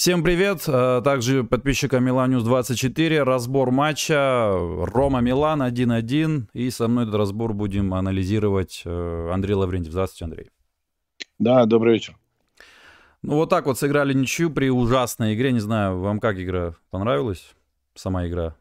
[0.00, 3.22] Всем привет, а также подписчикам Миланюс 24.
[3.22, 6.44] Разбор матча Рома-Милан 1-1.
[6.54, 9.92] И со мной этот разбор будем анализировать э, Андрей Лаврентьев.
[9.92, 10.50] Здравствуйте, Андрей.
[11.38, 12.16] Да, добрый вечер.
[13.20, 15.52] Ну вот так вот сыграли ничью при ужасной игре.
[15.52, 17.54] Не знаю, вам как игра понравилась?
[17.94, 18.56] Сама игра?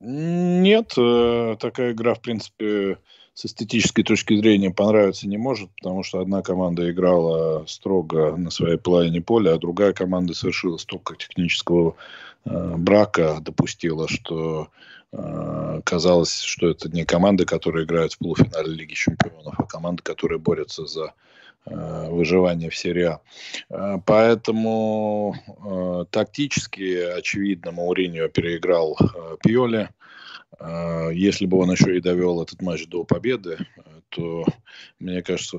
[0.00, 2.98] Нет, э, такая игра, в принципе,
[3.36, 8.78] с эстетической точки зрения понравиться не может, потому что одна команда играла строго на своей
[8.78, 11.96] половине поля, а другая команда совершила столько технического
[12.46, 14.68] э, брака, допустила, что
[15.12, 20.38] э, казалось, что это не команда, которая играет в полуфинале Лиги Чемпионов, а команда, которая
[20.38, 21.12] борется за
[21.66, 23.20] э, выживание в серии А.
[23.68, 29.90] Э, поэтому э, тактически, очевидно, Мауриньо переиграл э, Пьоли.
[30.58, 33.58] А, если бы он еще и довел этот матч до победы,
[34.08, 34.44] то,
[34.98, 35.58] мне кажется,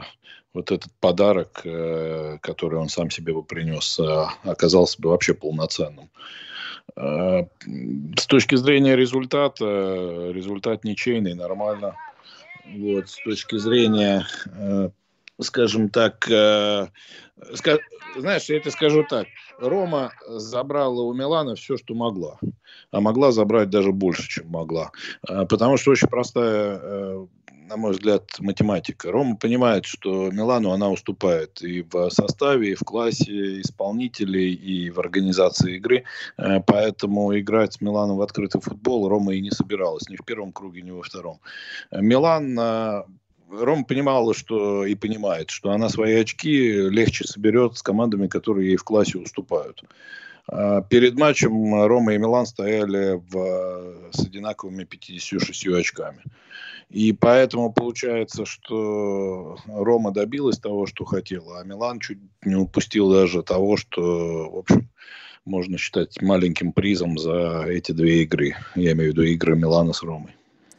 [0.54, 6.10] вот этот подарок, э, который он сам себе бы принес, э, оказался бы вообще полноценным.
[6.96, 7.48] А,
[8.18, 11.96] с точки зрения результата, результат ничейный, нормально.
[12.66, 14.90] Вот, с точки зрения, э,
[15.40, 15.90] скажем
[18.16, 19.28] знаешь, я тебе скажу так.
[19.60, 22.40] Рома забрала у Милана все, что могла.
[22.92, 24.92] А могла забрать даже больше, чем могла.
[25.28, 27.28] А, потому что очень простая, э,
[27.70, 29.12] на мой взгляд, математика.
[29.12, 35.00] Рома понимает, что Милану она уступает и в составе, и в классе исполнителей, и в
[35.00, 36.04] организации игры.
[36.38, 40.10] Э, поэтому играть с Миланом в открытый футбол Рома и не собиралась.
[40.10, 41.40] Ни в первом круге, ни во втором.
[41.92, 42.58] Милан
[43.50, 48.76] Рома понимала, что и понимает, что она свои очки легче соберет с командами, которые ей
[48.78, 49.84] в классе уступают.
[50.50, 56.24] А перед матчем Рома и Милан стояли в, с одинаковыми 56 очками.
[56.90, 63.44] И поэтому получается, что Рома добилась того, что хотела, а Милан чуть не упустил даже
[63.44, 64.90] того, что, в общем,
[65.44, 68.56] можно считать маленьким призом за эти две игры.
[68.76, 70.32] Я имею в виду игры Милана с Ромой.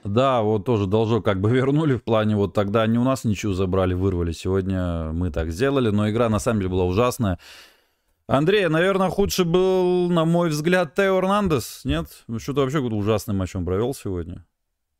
[0.08, 3.52] Да, вот тоже должок как бы вернули в плане, вот тогда они у нас ничего
[3.52, 4.32] забрали, вырвали.
[4.32, 7.38] Сегодня мы так сделали, но игра на самом деле была ужасная.
[8.26, 12.06] Андрей, наверное, худший был, на мой взгляд, Тео Эрнандес, нет?
[12.26, 14.44] Ну, что-то вообще какой-то ужасный матч он провел сегодня.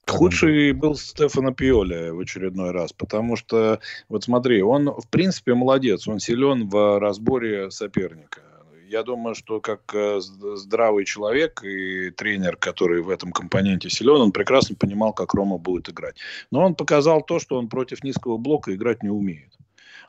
[0.07, 6.09] Худший был Стефано Пиоли в очередной раз, потому что, вот смотри, он, в принципе, молодец,
[6.09, 8.48] он силен в разборе соперника
[8.89, 14.33] я думаю, что как э, здравый человек и тренер, который в этом компоненте силен, он
[14.33, 16.17] прекрасно понимал, как Рома будет играть.
[16.51, 19.57] Но он показал то, что он против низкого блока играть не умеет.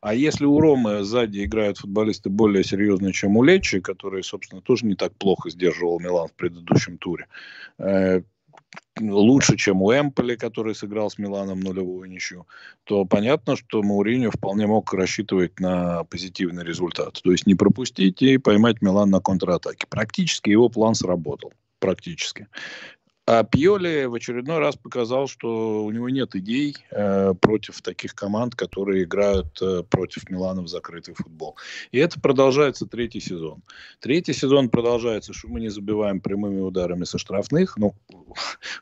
[0.02, 4.86] А если у Ромы сзади играют футболисты более серьезные, чем у Лечи, который, собственно, тоже
[4.86, 7.28] не так плохо сдерживал Милан в предыдущем туре,
[7.78, 8.22] э,
[9.00, 12.48] лучше, чем у Эмполи, который сыграл с Миланом нулевую ничью,
[12.84, 17.20] то понятно, что Мауриньо вполне мог рассчитывать на позитивный результат.
[17.24, 19.86] То есть не пропустить и поймать Милан на контратаке.
[19.90, 21.54] Практически его план сработал.
[21.80, 22.48] Практически.
[23.32, 28.56] А Пьоли в очередной раз показал, что у него нет идей э, против таких команд,
[28.56, 31.56] которые играют э, против Милана в закрытый футбол.
[31.92, 33.62] И это продолжается третий сезон.
[34.00, 37.78] Третий сезон продолжается, что мы не забиваем прямыми ударами со штрафных.
[37.78, 37.94] Ну,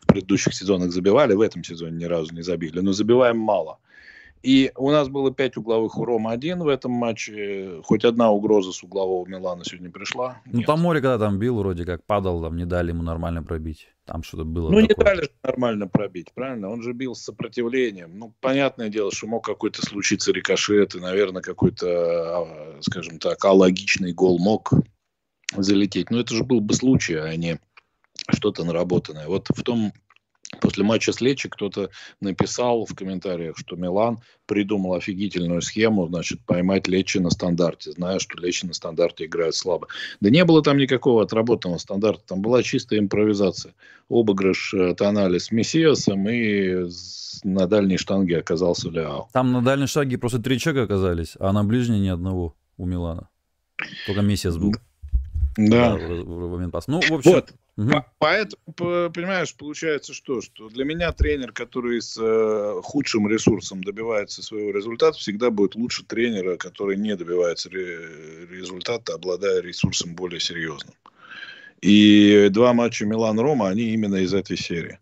[0.02, 3.80] в предыдущих сезонах забивали, в этом сезоне ни разу не забили, но забиваем мало.
[4.44, 7.82] И у нас было пять угловых у Рома один в этом матче.
[7.84, 10.42] Хоть одна угроза с углового Милана сегодня пришла.
[10.46, 13.90] Ну, там море, когда там бил, вроде как падал, там не дали ему нормально пробить.
[14.06, 14.70] Там что-то было.
[14.70, 14.88] Ну, такое.
[14.88, 16.70] не дали нормально пробить, правильно?
[16.70, 18.18] Он же бил с сопротивлением.
[18.18, 24.14] Ну, понятное дело, что мог какой-то случиться рикошет, и, наверное, какой-то, а, скажем так, алогичный
[24.14, 24.72] гол мог
[25.56, 26.10] залететь.
[26.10, 27.60] Но это же был бы случай, а не
[28.30, 29.28] что-то наработанное.
[29.28, 29.92] Вот в том
[30.68, 36.90] После матча с Лечи кто-то написал в комментариях, что Милан придумал офигительную схему, значит, поймать
[36.90, 39.88] Лечи на стандарте, зная, что Лечи на стандарте играет слабо.
[40.20, 43.76] Да не было там никакого отработанного стандарта, там была чистая импровизация.
[44.10, 46.90] Обыгрыш э, Тонали с Мессиасом и
[47.46, 49.30] на дальней штанге оказался Ляо.
[49.32, 53.30] Там на дальней штанге просто три человека оказались, а на ближней ни одного у Милана.
[54.06, 54.74] Только Мессиас был.
[55.56, 55.96] Да.
[55.96, 56.92] В, в момент паса.
[56.92, 57.32] Ну, в общем...
[57.32, 57.54] Вот.
[57.78, 58.04] Угу.
[58.18, 58.64] Поэтому,
[59.12, 60.42] понимаешь, получается что?
[60.42, 66.04] Что для меня тренер, который с э, худшим ресурсом добивается своего результата, всегда будет лучше
[66.04, 70.96] тренера, который не добивается ре- результата, обладая ресурсом более серьезным.
[71.82, 74.98] И два матча Милан-Рома, они именно из этой серии.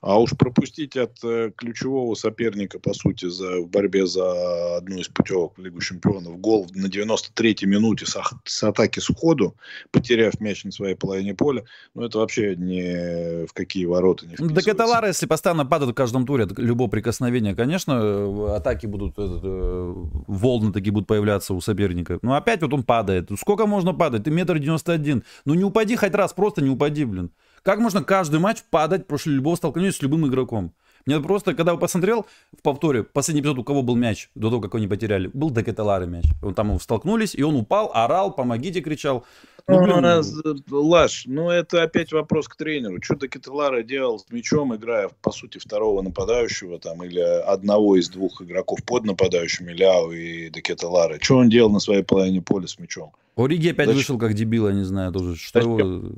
[0.00, 5.08] А уж пропустить от э, ключевого соперника, по сути, за, в борьбе за одну из
[5.08, 9.56] путевок в Лигу Чемпионов, гол на 93-й минуте с, с атаки с уходу,
[9.90, 11.64] потеряв мяч на своей половине поля,
[11.94, 14.64] ну это вообще не в какие ворота не вписывается.
[14.64, 19.94] Да Каталара, если постоянно падает в каждом туре, любое прикосновение, конечно, атаки будут, этот, э,
[20.28, 22.20] волны такие будут появляться у соперника.
[22.22, 23.30] Но опять вот он падает.
[23.36, 24.22] Сколько можно падать?
[24.22, 25.24] Ты метр девяносто один.
[25.44, 27.32] Ну не упади хоть раз, просто не упади, блин.
[27.62, 30.72] Как можно каждый матч падать после любого столкновения с любым игроком?
[31.06, 32.26] Мне просто, когда я посмотрел
[32.56, 35.62] в повторе, последний эпизод, у кого был мяч, до того, как они потеряли, был до
[35.62, 36.26] Кеталары мяч.
[36.42, 39.24] Он там столкнулись, и он упал, орал, помогите, кричал.
[39.66, 39.98] Ну, блин.
[39.98, 40.34] Раз,
[40.70, 42.98] Лаш, ну это опять вопрос к тренеру.
[43.02, 48.42] Что Кеталара делал с мячом, играя, по сути, второго нападающего, там, или одного из двух
[48.42, 51.18] игроков под нападающими, Ляо и Декеталара.
[51.20, 53.12] Что он делал на своей половине поля с мячом?
[53.36, 53.98] Ориги опять Зачем?
[53.98, 55.36] вышел как дебил, я не знаю, тоже.
[55.36, 55.78] Что Зачем?
[55.78, 56.12] его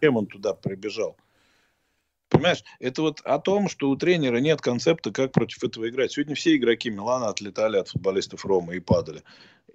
[0.00, 1.16] зачем он туда прибежал?
[2.28, 6.12] Понимаешь, это вот о том, что у тренера нет концепта, как против этого играть.
[6.12, 9.22] Сегодня все игроки Милана отлетали от футболистов Ромы и падали.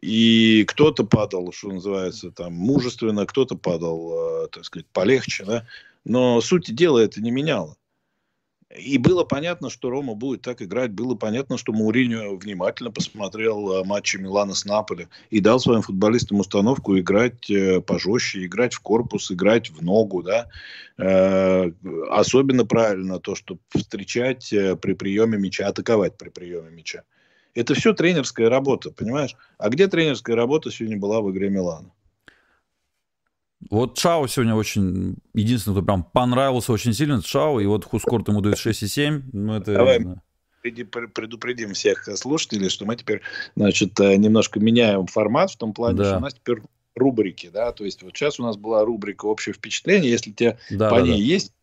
[0.01, 5.67] И кто-то падал, что называется, там, мужественно, кто-то падал, э, так сказать, полегче, да.
[6.05, 7.75] Но суть дела это не меняло.
[8.77, 10.91] И было понятно, что Рома будет так играть.
[10.91, 16.39] Было понятно, что Мауриньо внимательно посмотрел э, матчи Милана с Наполи и дал своим футболистам
[16.39, 20.23] установку играть э, пожестче, играть в корпус, играть в ногу.
[20.23, 20.47] Да?
[20.97, 21.71] Э,
[22.09, 27.03] особенно правильно то, что встречать при приеме мяча, атаковать при приеме мяча.
[27.53, 29.35] Это все тренерская работа, понимаешь?
[29.57, 31.91] А где тренерская работа сегодня была в игре Милана?
[33.69, 35.15] Вот Шао сегодня очень...
[35.33, 37.59] Единственный, кто прям понравился очень сильно, Шао.
[37.59, 39.23] И вот Хускорт ему дает 6,7.
[39.33, 39.73] Ну, это...
[39.73, 39.99] Давай
[40.71, 43.21] предупредим всех слушателей, что мы теперь,
[43.55, 46.05] значит, э, немножко меняем формат в том плане, да.
[46.05, 46.57] что у нас теперь
[46.95, 50.89] рубрики, да, то есть вот сейчас у нас была рубрика «Общее впечатление», если тебе да,
[50.89, 51.17] по да, ней да.
[51.17, 51.53] есть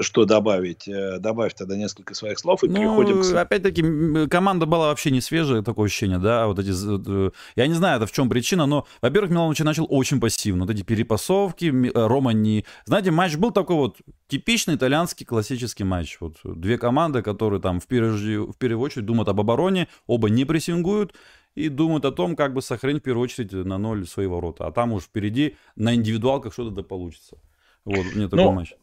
[0.00, 0.86] что добавить?
[0.88, 3.34] Э, добавь тогда несколько своих слов и ну, переходим к...
[3.34, 6.70] Опять-таки, команда была вообще не свежая, такое ощущение, да, вот эти...
[6.70, 10.66] Э, я не знаю, это в чем причина, но, во-первых, Милан начал очень пассивно.
[10.66, 12.64] Вот эти перепасовки, Рома не...
[12.84, 13.98] Знаете, матч был такой вот
[14.28, 16.18] типичный итальянский классический матч.
[16.20, 20.44] Вот две команды, которые там в первую, в первую очередь думают об обороне, оба не
[20.44, 21.14] прессингуют,
[21.54, 24.66] и думают о том, как бы сохранить в первую очередь на ноль свои ворота.
[24.66, 27.38] А там уж впереди на индивидуалках что-то да получится.
[27.84, 28.74] Вот, мне такой ну, матч.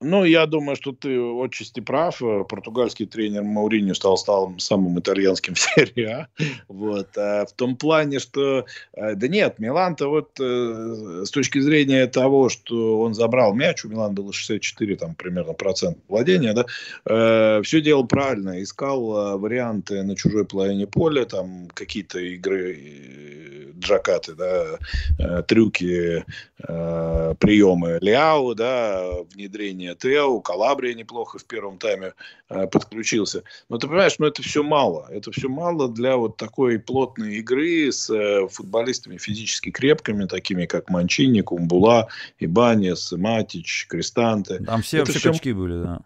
[0.00, 2.22] Ну, я думаю, что ты отчасти прав.
[2.48, 6.28] Португальский тренер Мауриньо стал, стал самым итальянским в серии А.
[6.68, 7.18] Вот.
[7.18, 8.64] А в том плане, что...
[8.92, 13.88] Э, да нет, Милан-то вот э, с точки зрения того, что он забрал мяч, у
[13.88, 16.64] Милана было 64 там, примерно процент владения, да,
[17.04, 18.62] э, все делал правильно.
[18.62, 26.24] Искал варианты на чужой половине поля, там какие-то игры джакаты, да, трюки,
[26.58, 29.04] приемы Ляо, да,
[29.34, 32.14] внедрение Антонио Тео, Калабрия неплохо в первом тайме
[32.48, 33.44] э, подключился.
[33.68, 35.06] Но ты понимаешь, ну это все мало.
[35.10, 40.90] Это все мало для вот такой плотной игры с э, футболистами физически крепкими, такими как
[40.90, 42.08] Манчини, Кумбула,
[42.38, 44.58] Ибанес, Матич, Крестанте.
[44.58, 45.54] Там все это вообще все...
[45.54, 46.00] были, да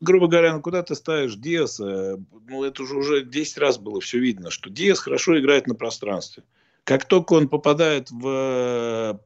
[0.00, 4.20] грубо говоря, ну куда ты ставишь Диаса, ну это уже уже 10 раз было все
[4.20, 6.44] видно, что Диас хорошо играет на пространстве.
[6.88, 9.20] Как только он попадает в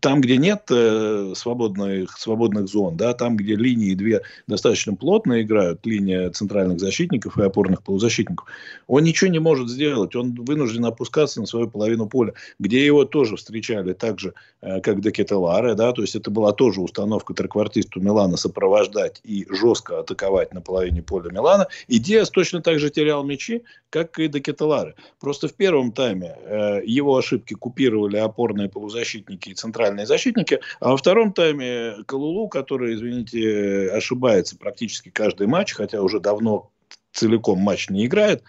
[0.00, 5.86] там, где нет э, свободных, свободных зон, да, там, где линии две достаточно плотно играют,
[5.86, 8.46] линия центральных защитников и опорных полузащитников,
[8.88, 10.14] он ничего не может сделать.
[10.16, 15.00] Он вынужден опускаться на свою половину поля, где его тоже встречали так же, э, как
[15.00, 20.60] Декетеларе, да, то есть это была тоже установка треквартисту Милана сопровождать и жестко атаковать на
[20.60, 21.68] половине поля Милана.
[21.86, 24.94] И Диас точно так же терял мячи, как и Декетеларе.
[25.20, 30.96] Просто в первом тайме э, его ошибки купировали опорные полузащитники и центральные защитники, а во
[30.96, 36.70] втором тайме Калулу, который, извините, ошибается практически каждый матч, хотя уже давно
[37.12, 38.42] целиком матч не играет,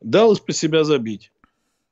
[0.00, 1.32] дал из-под себя забить.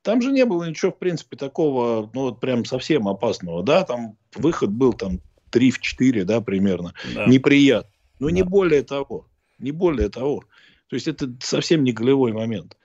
[0.03, 4.17] Там же не было ничего, в принципе, такого, ну, вот прям совсем опасного, да, там
[4.35, 5.19] выход был там
[5.51, 7.25] 3 в 4, да, примерно, да.
[7.27, 8.33] неприятно, но да.
[8.33, 9.27] не более того,
[9.59, 10.43] не более того.
[10.87, 12.75] То есть это совсем не голевой момент.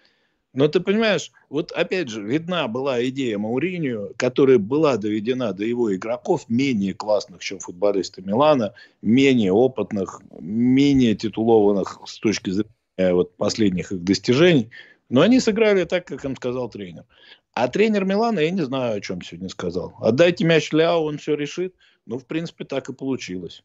[0.56, 5.94] Но ты понимаешь, вот опять же, видна была идея Мауринию, которая была доведена до его
[5.94, 8.72] игроков, менее классных, чем футболисты Милана,
[9.02, 14.70] менее опытных, менее титулованных с точки зрения вот, последних их достижений.
[15.10, 17.04] Но они сыграли так, как им сказал тренер.
[17.52, 19.94] А тренер Милана, я не знаю, о чем сегодня сказал.
[20.00, 21.74] Отдайте мяч Ляо, он все решит.
[22.06, 23.62] Ну, в принципе, так и получилось.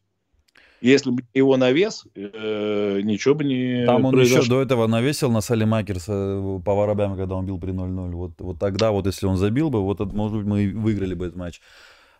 [0.82, 4.40] Если бы его навес, э, ничего бы не Там он произошло.
[4.40, 8.10] еще до этого навесил на Салимакерса э, по воробям, когда он бил при 0-0.
[8.10, 11.38] Вот, вот тогда вот, если он забил бы, вот, может быть, мы выиграли бы этот
[11.38, 11.60] матч.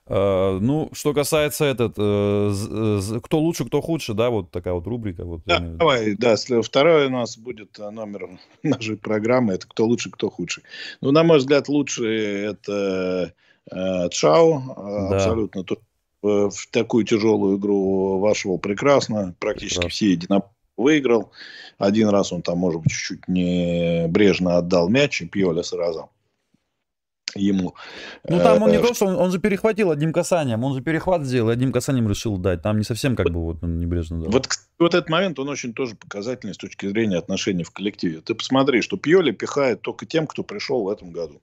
[0.06, 5.24] Э, ну, что касается этот, э, кто лучше, кто худше, да, вот такая вот рубрика.
[5.24, 10.30] Вот, да, давай, да, второй у нас будет номер нашей программы, это кто лучше, кто
[10.30, 10.62] худший.
[11.00, 13.34] Ну, на мой взгляд, лучший это
[13.68, 15.16] э, Чао, да.
[15.16, 15.64] абсолютно
[16.22, 19.90] в такую тяжелую игру вошел прекрасно, практически прекрасно.
[19.90, 21.32] все единоборства выиграл.
[21.78, 26.10] Один раз он там, может быть, чуть-чуть небрежно отдал мяч, и Пьоля сразу
[27.34, 27.74] ему.
[28.28, 30.82] Ну там он не э, то, что он, он же перехватил одним касанием, он же
[30.82, 32.62] перехват сделал и одним касанием решил дать.
[32.62, 34.30] Там не совсем как бы вот он небрежно дал.
[34.30, 34.48] Вот,
[34.78, 38.20] вот этот момент, он очень тоже показательный с точки зрения отношений в коллективе.
[38.20, 41.40] Ты посмотри, что Пьоли пихает только тем, кто пришел в этом году.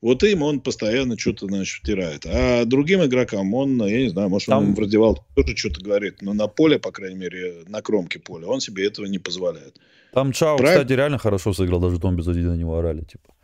[0.00, 2.24] Вот им он постоянно что-то, значит, втирает.
[2.26, 4.68] А другим игрокам он, я не знаю, может, Там...
[4.68, 8.46] он в раздевалке тоже что-то говорит, но на поле, по крайней мере, на кромке поля,
[8.46, 9.78] он себе этого не позволяет.
[10.12, 10.70] Там Чао, Прав...
[10.70, 13.34] кстати, реально хорошо сыграл, даже без один на него орали, типа.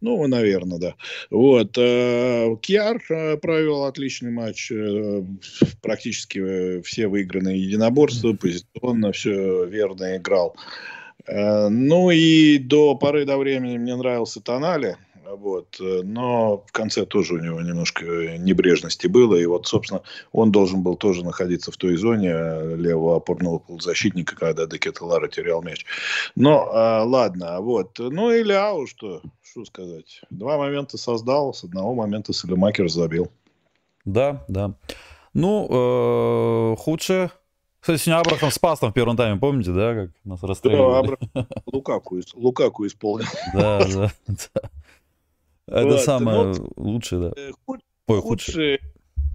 [0.00, 0.94] Ну, наверное, да.
[1.30, 1.78] Вот.
[1.78, 4.70] Э, Кьяр э, провел отличный матч.
[4.70, 5.22] Э,
[5.80, 10.56] практически все выигранные единоборства, позиционно все верно играл.
[11.26, 14.98] Ну и до поры до времени мне нравился Тонали.
[15.26, 15.76] Вот.
[15.80, 18.04] Но в конце тоже у него немножко
[18.38, 19.36] небрежности было.
[19.36, 20.02] И вот, собственно,
[20.32, 25.62] он должен был тоже находиться в той зоне э, левого опорного полузащитника, когда Декетелара терял
[25.62, 25.84] мяч.
[26.34, 27.98] Но а, ладно, вот.
[27.98, 30.22] Ну и Ляу, что, что сказать.
[30.30, 33.30] Два момента создал, с одного момента Салемакер забил.
[34.04, 34.74] Да, да.
[35.32, 37.30] Ну, э, худшее
[37.84, 40.90] кстати, сегодня Абрахам спас там в первом тайме, помните, да, как нас расстреливали?
[40.90, 43.26] Да, Абрахам Лукаку, Лукаку исполнил.
[43.52, 44.70] Да, да, да.
[45.66, 47.32] Это вот, самое лучшее, да.
[47.36, 47.50] Э,
[48.06, 48.80] Ой, худшее.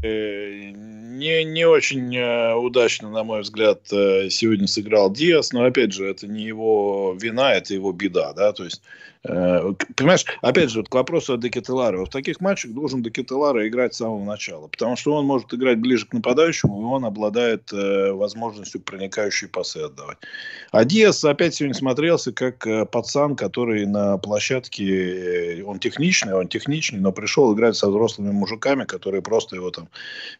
[0.01, 6.05] Э, не, не очень э, удачно, на мой взгляд, сегодня сыграл Диас, но, опять же,
[6.05, 8.81] это не его вина, это его беда, да, то есть
[9.23, 12.05] Э, понимаешь, опять же, вот к вопросу о Декетеларе.
[12.05, 16.05] В таких матчах должен Декетеларе играть с самого начала, потому что он может играть ближе
[16.05, 20.17] к нападающему, и он обладает э, возможностью проникающие пасы отдавать.
[20.71, 26.47] А Диас опять сегодня смотрелся как э, пацан, который на площадке, э, он техничный, он
[26.47, 29.88] техничный, но пришел играть со взрослыми мужиками, которые просто его там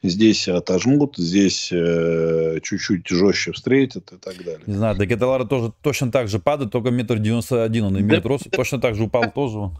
[0.04, 4.62] здесь отожмут, здесь э, чуть-чуть жестче встретят и так далее.
[4.66, 8.30] Не знаю, Декетеларе тоже точно так же падает, только метр девяносто один он имеет да,
[8.30, 9.72] рост, точно так же упал тоже.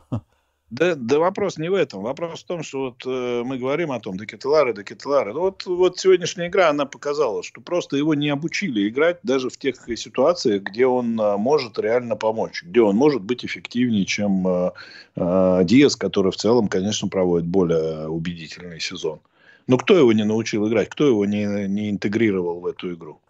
[0.70, 2.04] Да, да вопрос не в этом.
[2.04, 5.34] Вопрос в том, что вот э, мы говорим о том, Декетелары, Декетелары.
[5.34, 9.78] Вот, вот сегодняшняя игра, она показала, что просто его не обучили играть даже в тех
[9.98, 14.72] ситуациях, где он э, может реально помочь, где он может быть эффективнее, чем э,
[15.16, 19.22] э, Диас, который в целом, конечно, проводит более убедительный сезон.
[19.70, 20.90] Но кто его не научил играть?
[20.90, 23.22] Кто его не, не интегрировал в эту игру?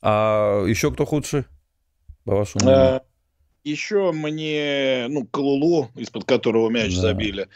[0.00, 1.44] А еще кто худший?
[2.24, 2.84] по вашему мнению?
[2.84, 3.02] А,
[3.64, 7.00] еще мне, ну, Калулу, из-под которого мяч да.
[7.00, 7.48] забили,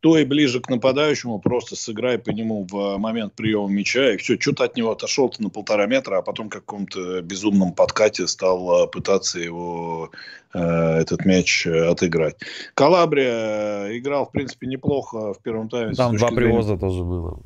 [0.00, 4.38] то и ближе к нападающему, просто сыграй по нему в момент приема мяча, и все,
[4.38, 8.70] что-то от него отошел ты на полтора метра, а потом в каком-то безумном подкате стал
[8.70, 10.10] а, пытаться его,
[10.54, 12.36] э, этот мяч отыграть.
[12.74, 15.94] Калабрия играл, в принципе, неплохо в первом тайме.
[15.94, 16.80] Там два привоза зрения.
[16.80, 17.40] тоже было.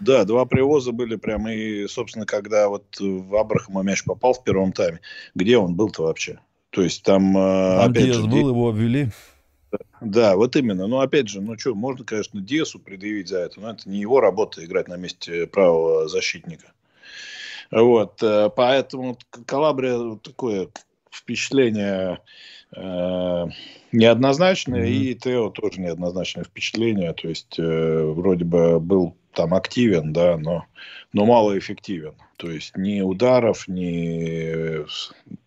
[0.00, 1.46] Да, два привоза были прям.
[1.48, 5.00] И, собственно, когда вот в Абрахама мяч попал в первом тайме,
[5.34, 6.40] где он был-то вообще?
[6.70, 7.34] То есть там...
[7.34, 9.10] Там опять Диас же, был, его обвели.
[10.00, 10.86] Да, вот именно.
[10.86, 14.20] Но опять же, ну что, можно, конечно, Диасу предъявить за это, но это не его
[14.20, 16.72] работа играть на месте правого защитника.
[17.70, 20.68] Вот, э, поэтому Калабрия такое
[21.10, 22.20] впечатление
[22.76, 23.46] э,
[23.92, 25.10] неоднозначное, mm-hmm.
[25.10, 27.14] и Тео тоже неоднозначное впечатление.
[27.14, 30.66] То есть, э, вроде бы был там активен, да, но,
[31.12, 32.14] но малоэффективен.
[32.36, 34.84] То есть ни ударов, ни,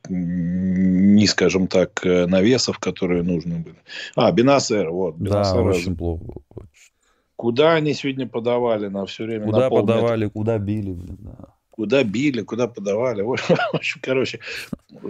[0.10, 3.78] ни, скажем так, навесов, которые нужны были.
[4.16, 5.16] А, Бенасер, вот.
[5.16, 6.24] Бенасер, да, очень плохо.
[7.36, 9.46] Куда они сегодня подавали на все время?
[9.46, 11.56] Куда на подавали, куда били, блин, да.
[11.70, 13.22] Куда били, куда подавали.
[13.22, 13.34] В
[13.74, 14.40] общем, короче,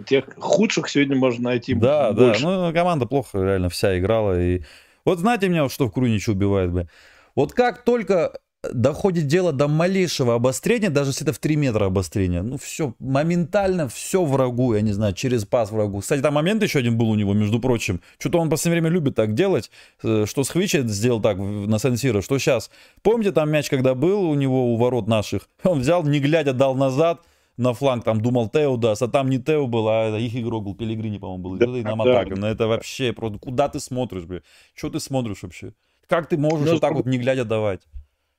[0.08, 2.42] тех худших сегодня можно найти Да, больше.
[2.44, 4.42] да, ну команда плохо реально вся играла.
[4.42, 4.64] И...
[5.06, 6.88] Вот знаете меня, что в Круниче убивает, бы.
[7.36, 8.40] Вот как только
[8.74, 13.88] доходит дело до малейшего обострения, даже если это в 3 метра обострения, ну все, моментально
[13.88, 16.00] все врагу, я не знаю, через пас врагу.
[16.00, 18.02] Кстати, там момент еще один был у него, между прочим.
[18.18, 19.72] Что-то он в последнее время любит так делать,
[20.04, 22.70] э, что с Хвичи сделал так на Сенсиро, что сейчас.
[23.02, 25.50] Помните там мяч, когда был у него у ворот наших?
[25.64, 27.22] Он взял, не глядя, дал назад,
[27.58, 30.76] на фланг, там думал Тео даст, а там не Тео был, а их игрок был,
[30.76, 31.58] Пелигрини, по-моему, был.
[31.58, 32.20] Да, и нам да.
[32.20, 32.36] атака.
[32.36, 34.42] Но это вообще просто, куда ты смотришь, бля?
[34.74, 35.74] Что ты смотришь вообще?
[36.08, 37.82] Как ты можешь ну, вот так вот не глядя давать?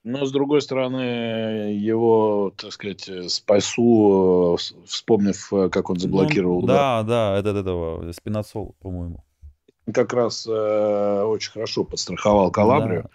[0.08, 6.60] Но, с другой стороны, его, так сказать, спасу, вспомнив, как он заблокировал.
[6.60, 9.24] Ну, да, да, это от этого, Спинацол, по-моему.
[9.92, 13.02] как раз э, очень хорошо подстраховал Калабрию.
[13.02, 13.10] Да.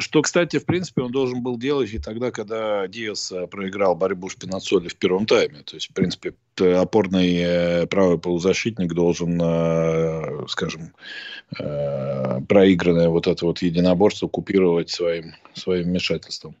[0.00, 4.28] Что, кстати, в принципе, он должен был делать и тогда, когда Диас э, проиграл борьбу
[4.28, 5.62] с Пинацоли в первом тайме.
[5.62, 10.94] То есть, в принципе, опорный э, правый полузащитник должен, э, скажем,
[12.48, 16.54] проигранное вот это вот единоборство купировать своим, своим вмешательством.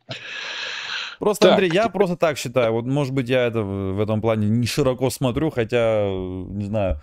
[1.20, 1.52] Просто, так.
[1.52, 2.72] Андрей, я просто так считаю.
[2.72, 7.00] Вот, может быть, я это в этом плане не широко смотрю, хотя, не знаю,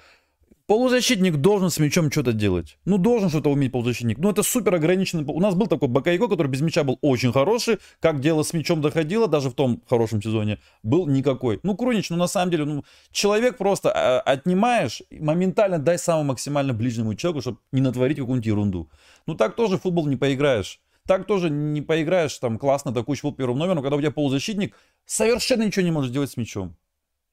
[0.68, 2.78] Полузащитник должен с мячом что-то делать.
[2.84, 4.18] Ну, должен что-то уметь полузащитник.
[4.18, 5.24] Ну, это супер ограниченный.
[5.24, 7.78] У нас был такой Бакайко, который без мяча был очень хороший.
[8.02, 11.62] Как дело с мячом доходило, даже в том хорошем сезоне, был никакой.
[11.64, 12.84] Ну, Крунич, ну, на самом деле, ну,
[13.14, 18.90] человек просто а, отнимаешь, моментально дай самому максимально ближнему человеку, чтобы не натворить какую-нибудь ерунду.
[19.26, 20.82] Ну, так тоже в футбол не поиграешь.
[21.06, 25.64] Так тоже не поиграешь, там, классно атакующий футбол первым номером, когда у тебя полузащитник совершенно
[25.64, 26.76] ничего не может делать с мячом.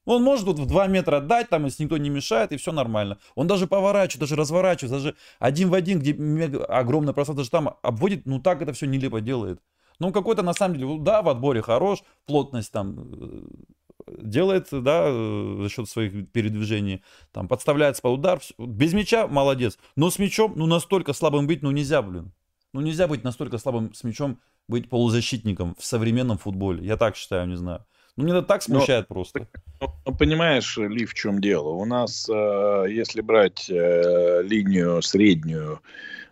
[0.05, 3.17] Он может вот в 2 метра отдать, там, если никто не мешает, и все нормально.
[3.33, 8.25] Он даже поворачивает, даже разворачивает, даже один в один, где мега, огромное даже там обводит,
[8.25, 9.59] ну так это все нелепо делает.
[9.99, 15.57] Ну, какой-то на самом деле, да, в отборе хорош, плотность там э, делает, да, э,
[15.61, 20.65] за счет своих передвижений, там, подставляется под удар, без мяча молодец, но с мячом, ну,
[20.65, 22.33] настолько слабым быть, ну, нельзя, блин.
[22.73, 26.85] Ну, нельзя быть настолько слабым с мячом, быть полузащитником в современном футболе.
[26.85, 27.85] Я так считаю, не знаю.
[28.17, 29.47] Ну, мне это так смущает но, просто.
[29.81, 31.69] Ну, понимаешь, Ли, в чем дело?
[31.69, 35.81] У нас, э, если брать э, линию среднюю,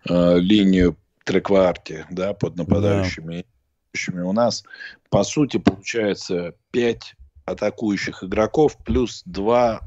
[0.10, 3.46] э, линию трекварти, да, под нападающими,
[4.08, 4.26] да.
[4.26, 4.64] у нас,
[5.10, 9.82] по сути, получается 5 атакующих игроков плюс 2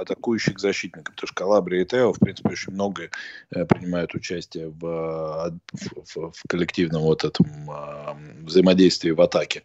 [0.00, 3.10] атакующих защитников, потому что Калабрия и Тео, в принципе, очень много
[3.50, 9.62] э, принимают участие в, в, в коллективном вот этом э, взаимодействии в атаке.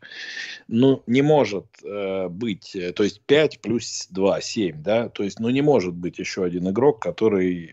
[0.68, 5.50] Ну, не может э, быть, то есть 5 плюс 2, 7, да, то есть, ну,
[5.50, 7.72] не может быть еще один игрок, который,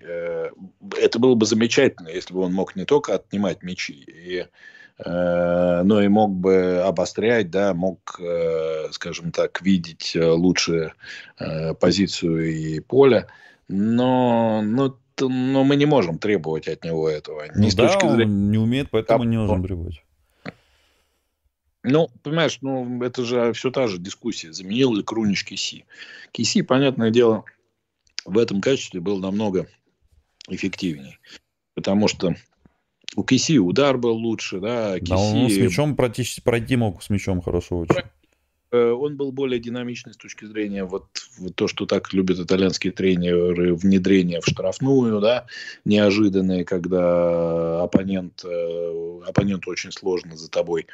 [0.98, 4.46] это было бы замечательно, если бы он мог не только отнимать мячи, и
[5.04, 10.92] Э, но и мог бы обострять, да, мог, э, скажем так, видеть э, лучше
[11.80, 13.26] позицию и поле,
[13.66, 17.44] но, но, но мы не можем требовать от него этого.
[17.56, 18.24] Не ну с да, точки зрения...
[18.24, 20.04] он не умеет, поэтому а, не можем требовать.
[21.82, 24.52] Ну, понимаешь, ну, это же все та же дискуссия.
[24.52, 25.84] Заменил ли Крунич Киси?
[26.30, 27.44] Киси, понятное дело,
[28.24, 29.66] в этом качестве был намного
[30.48, 31.18] эффективнее.
[31.74, 32.36] Потому что
[33.16, 34.98] у Киси удар был лучше, да.
[34.98, 35.10] Киси...
[35.10, 38.02] Да, он с мячом пройти, пройти мог с мячом хорошо очень.
[38.72, 41.06] Э, он был более динамичный с точки зрения вот,
[41.38, 45.46] вот то, что так любят итальянские тренеры, внедрение в штрафную, да,
[45.84, 50.86] неожиданные, когда оппонент, э, оппоненту очень сложно за тобой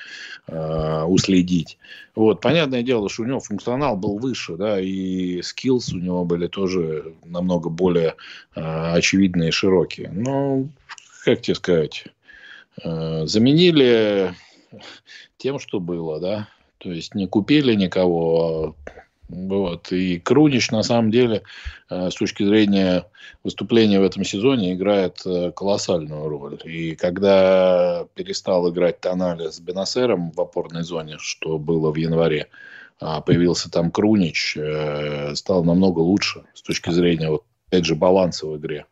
[0.49, 1.79] э, уследить.
[2.17, 6.49] Вот, понятное дело, что у него функционал был выше, да, и скиллс у него были
[6.49, 8.17] тоже намного более
[8.57, 10.11] э, очевидные и широкие.
[10.11, 10.67] Но
[11.29, 12.05] как тебе сказать,
[12.83, 14.33] э, заменили
[15.37, 16.49] тем, что было, да.
[16.79, 18.75] То есть не купили никого.
[19.29, 19.93] Вот.
[19.93, 21.43] И Крунич, на самом деле,
[21.91, 23.05] э, с точки зрения
[23.45, 26.59] выступления в этом сезоне, играет э, колоссальную роль.
[26.65, 32.49] И когда перестал играть Тонале с Бенасером в опорной зоне, что было в январе,
[33.01, 34.57] а появился там Крунич,
[35.35, 38.87] стал намного лучше с точки зрения, вот, опять же, баланса в игре.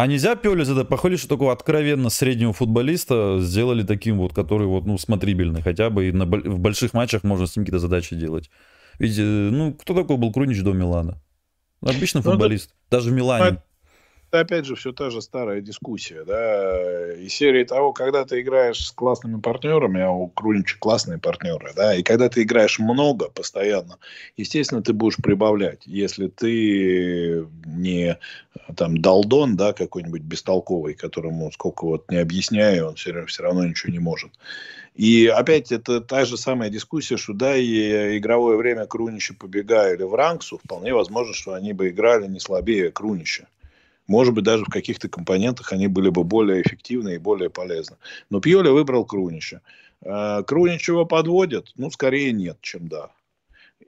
[0.00, 4.86] А нельзя Пиоли задать похвалить, что такого откровенно среднего футболиста сделали таким вот, который вот,
[4.86, 8.50] ну, смотрибельный хотя бы, и на, в больших матчах можно с ним какие-то задачи делать.
[8.98, 11.20] Ведь, э, ну, кто такой был Крунич до Милана?
[11.82, 13.62] Обычный ну, футболист, да, даже в Милане
[14.30, 18.92] опять же, все та же старая дискуссия, да, и серии того, когда ты играешь с
[18.92, 23.98] классными партнерами, а у Крунича классные партнеры, да, и когда ты играешь много, постоянно,
[24.36, 28.18] естественно, ты будешь прибавлять, если ты не
[28.76, 33.92] там долдон, да, какой-нибудь бестолковый, которому сколько вот не объясняю, он все, все равно ничего
[33.92, 34.30] не может.
[34.94, 40.14] И опять это та же самая дискуссия, что да, и игровое время Крунича побегали в
[40.14, 43.46] Ранксу, вполне возможно, что они бы играли не слабее Крунича.
[44.10, 47.96] Может быть, даже в каких-то компонентах они были бы более эффективны и более полезны.
[48.28, 49.60] Но Пьоли выбрал Крунича.
[50.04, 51.70] А, Крунич его подводит?
[51.76, 53.10] Ну, скорее нет, чем да.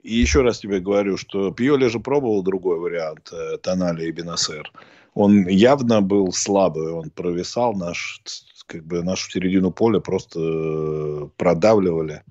[0.01, 4.71] И еще раз тебе говорю, что Пьоли же пробовал другой вариант э, Тонали и Бенасер.
[5.13, 8.21] Он явно был слабый, он провисал наш,
[8.65, 12.23] как бы нашу середину поля просто э, продавливали.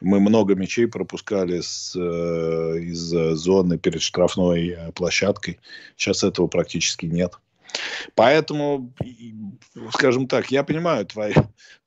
[0.00, 2.98] Мы много мячей пропускали с, э, из
[3.38, 5.58] зоны перед штрафной э, площадкой.
[5.96, 7.34] Сейчас этого практически нет.
[8.14, 8.92] Поэтому,
[9.92, 11.34] скажем так, я понимаю твое,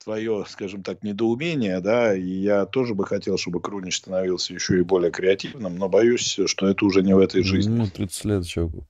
[0.02, 4.82] твое, скажем так, недоумение, да, и я тоже бы хотел, чтобы Крунич становился еще и
[4.82, 7.76] более креативным, но боюсь, что это уже не в этой жизни.
[7.76, 8.86] Ну, 30 лет человеку.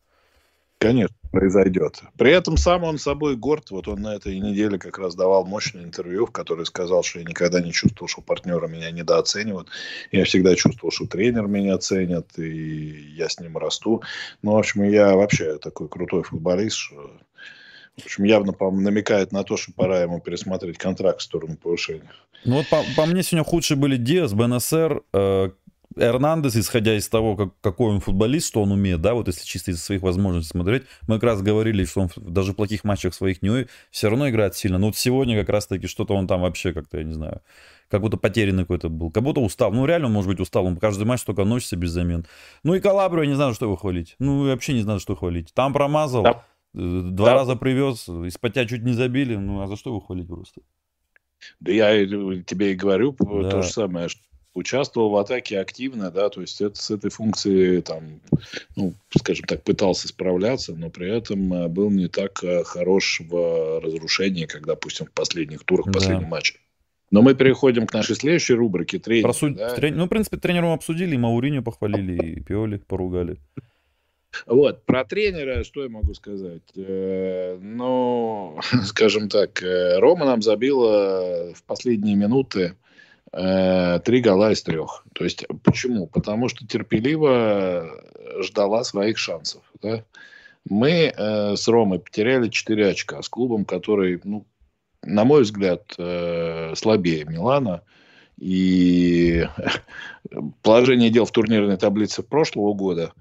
[0.78, 2.02] Конечно, произойдет.
[2.16, 3.70] При этом сам он собой горд.
[3.70, 7.24] Вот он на этой неделе как раз давал мощное интервью, в котором сказал, что я
[7.24, 9.68] никогда не чувствовал, что партнеры меня недооценивают.
[10.12, 14.02] Я всегда чувствовал, что тренер меня ценит, и я с ним расту.
[14.42, 17.10] Ну, в общем, я вообще такой крутой футболист, что
[17.96, 22.10] в общем, явно по намекает на то, что пора ему пересмотреть контракт в сторону повышения.
[22.44, 25.50] Ну вот по, по мне сегодня худшие были Диас, БНСР, э,
[25.96, 29.70] Эрнандес, исходя из того, как, какой он футболист, что он умеет, да, вот если чисто
[29.70, 33.42] из своих возможностей смотреть, мы как раз говорили, что он даже в плохих матчах своих
[33.42, 34.78] не все равно играет сильно.
[34.78, 37.42] Но вот сегодня как раз-таки что-то он там вообще как-то, я не знаю,
[37.88, 39.72] как будто потерянный какой-то был, как будто устал.
[39.72, 42.26] Ну, реально, он может быть устал, он каждый матч только носится без замен.
[42.62, 44.16] Ну и Калабру я не знаю, что его хвалить.
[44.18, 45.52] Ну, вообще не знаю, что хвалить.
[45.54, 46.44] Там промазал, да.
[46.74, 47.34] Э, два да.
[47.34, 49.36] раза привез, из-под чуть не забили.
[49.36, 50.62] Ну, а за что его хвалить просто?
[51.60, 52.04] Да я
[52.42, 53.50] тебе и говорю да.
[53.50, 54.22] то же самое, что
[54.54, 58.20] участвовал в атаке активно, да, то есть это, с этой функцией, там,
[58.76, 63.80] ну, скажем так, пытался справляться, но при этом э, был не так э, хорош в
[63.80, 65.98] разрушении, как, допустим, в последних турах, в да.
[65.98, 66.54] последнем матче.
[67.10, 69.24] Но мы переходим к нашей следующей рубрике тренер.
[69.24, 69.74] Про суть, да?
[69.74, 69.96] трен...
[69.96, 73.38] Ну, в принципе, тренером обсудили, и Мауриню похвалили, и Пиоли поругали.
[74.46, 76.62] Вот, про тренера что я могу сказать?
[76.76, 79.62] Э, ну, скажем так,
[79.96, 82.74] Рома нам забила в последние минуты
[83.34, 85.04] три гола из трех.
[85.12, 86.06] То есть почему?
[86.06, 87.90] Потому что терпеливо
[88.40, 89.62] ждала своих шансов.
[89.82, 90.04] Да?
[90.68, 94.46] Мы э, с Ромой потеряли 4 очка с клубом, который, ну,
[95.02, 97.82] на мой взгляд, э, слабее Милана.
[98.38, 99.46] И
[100.62, 103.12] положение дел в турнирной таблице прошлого года,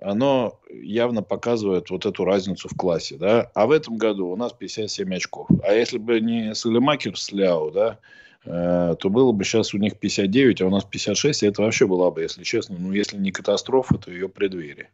[0.00, 3.16] оно явно показывает вот эту разницу в классе.
[3.16, 3.50] Да?
[3.54, 5.48] А в этом году у нас 57 очков.
[5.64, 9.98] А если бы не Салемакер с Ляо, да, Э, то было бы сейчас у них
[9.98, 13.30] 59, а у нас 56, и это вообще была бы, если честно, ну, если не
[13.30, 14.90] катастрофа, то ее преддверие.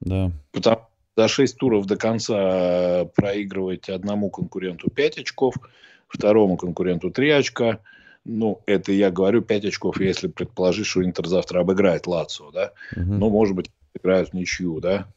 [0.00, 0.32] Да.
[0.52, 0.80] Потому
[1.16, 5.54] за 6 туров до конца проигрывать одному конкуренту 5 очков,
[6.08, 7.80] второму конкуренту 3 очка.
[8.24, 12.72] Ну, это я говорю 5 очков, если предположить, что Интер завтра обыграет Лацио, да.
[12.96, 13.02] Угу.
[13.02, 15.08] Ну, может быть, играют в ничью, да.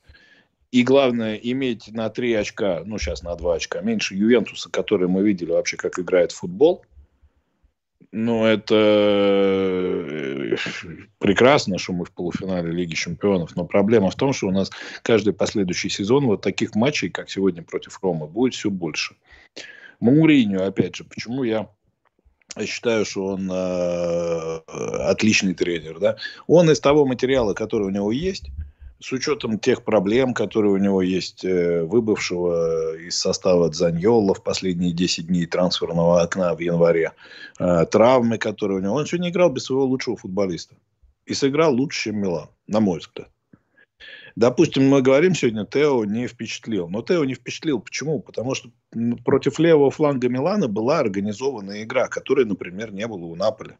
[0.71, 5.23] И главное, иметь на 3 очка, ну, сейчас на 2 очка, меньше Ювентуса, который мы
[5.23, 6.83] видели вообще, как играет в футбол–
[8.13, 10.55] ну, это э,
[11.17, 14.69] прекрасно, что мы в полуфинале Лиги Чемпионов, но проблема в том, что у нас
[15.01, 19.15] каждый последующий сезон вот таких матчей, как сегодня против Ромы, будет все больше.
[19.99, 21.67] Мауриню, опять же, почему я
[22.67, 24.59] считаю, что он э,
[25.09, 26.17] отличный тренер, да?
[26.45, 28.51] Он из того материала, который у него есть,
[29.03, 34.93] с учетом тех проблем, которые у него есть, э, выбывшего из состава Дзаньола в последние
[34.93, 37.11] 10 дней трансферного окна в январе,
[37.59, 38.95] э, травмы, которые у него...
[38.95, 40.75] Он сегодня играл без своего лучшего футболиста.
[41.25, 43.29] И сыграл лучше, чем Милан, на мой взгляд.
[44.37, 46.87] Допустим, мы говорим сегодня, Тео не впечатлил.
[46.87, 47.81] Но Тео не впечатлил.
[47.81, 48.21] Почему?
[48.21, 48.69] Потому что
[49.25, 53.77] против левого фланга Милана была организованная игра, которой, например, не было у Наполя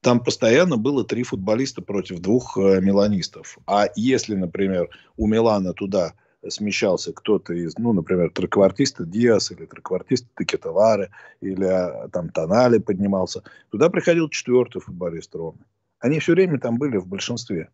[0.00, 3.58] там постоянно было три футболиста против двух э, миланистов.
[3.66, 6.14] А если, например, у Милана туда
[6.48, 13.42] смещался кто-то из, ну, например, треквартиста Диас или треквартиста Текетовары или а, там Тонали поднимался,
[13.70, 15.64] туда приходил четвертый футболист Ромы.
[15.98, 17.70] Они все время там были в большинстве.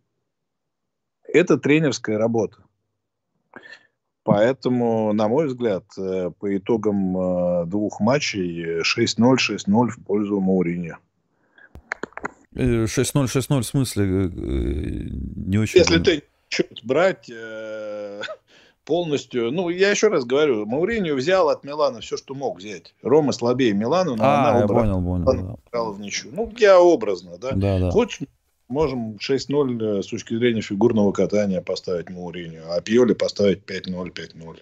[1.24, 2.64] Это тренерская работа.
[4.24, 10.98] Поэтому, на мой взгляд, э, по итогам э, двух матчей 6-0, 6-0 в пользу Мауриньо.
[12.54, 14.28] 6-0, 6-0 в смысле э, э,
[15.36, 15.78] не очень...
[15.78, 18.22] Если ты счет брать э,
[18.84, 19.50] полностью...
[19.50, 22.94] Ну, я еще раз говорю, Мауринию взял от Милана все, что мог взять.
[23.02, 25.60] Рома слабее Милана, но а, она я убрала, понял, понял.
[25.72, 25.82] Да.
[25.84, 26.30] в ничью.
[26.32, 27.52] Ну, я образно, да.
[27.52, 27.90] да, да.
[27.90, 28.20] Хочешь,
[28.68, 34.58] можем 6-0 с точки зрения фигурного катания поставить Мауринию, а Пьоли поставить 5-0, 5-0.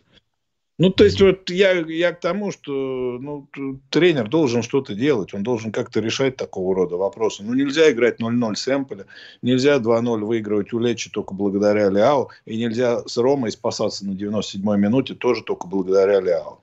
[0.80, 3.46] Ну, то есть, вот я, я к тому, что ну,
[3.90, 7.42] тренер должен что-то делать, он должен как-то решать такого рода вопросы.
[7.42, 9.04] Ну, нельзя играть 0-0 с Эмполя,
[9.42, 14.78] нельзя 2-0 выигрывать у Лечи только благодаря Ляо, и нельзя с Ромой спасаться на 97-й
[14.78, 16.60] минуте тоже только благодаря Ляо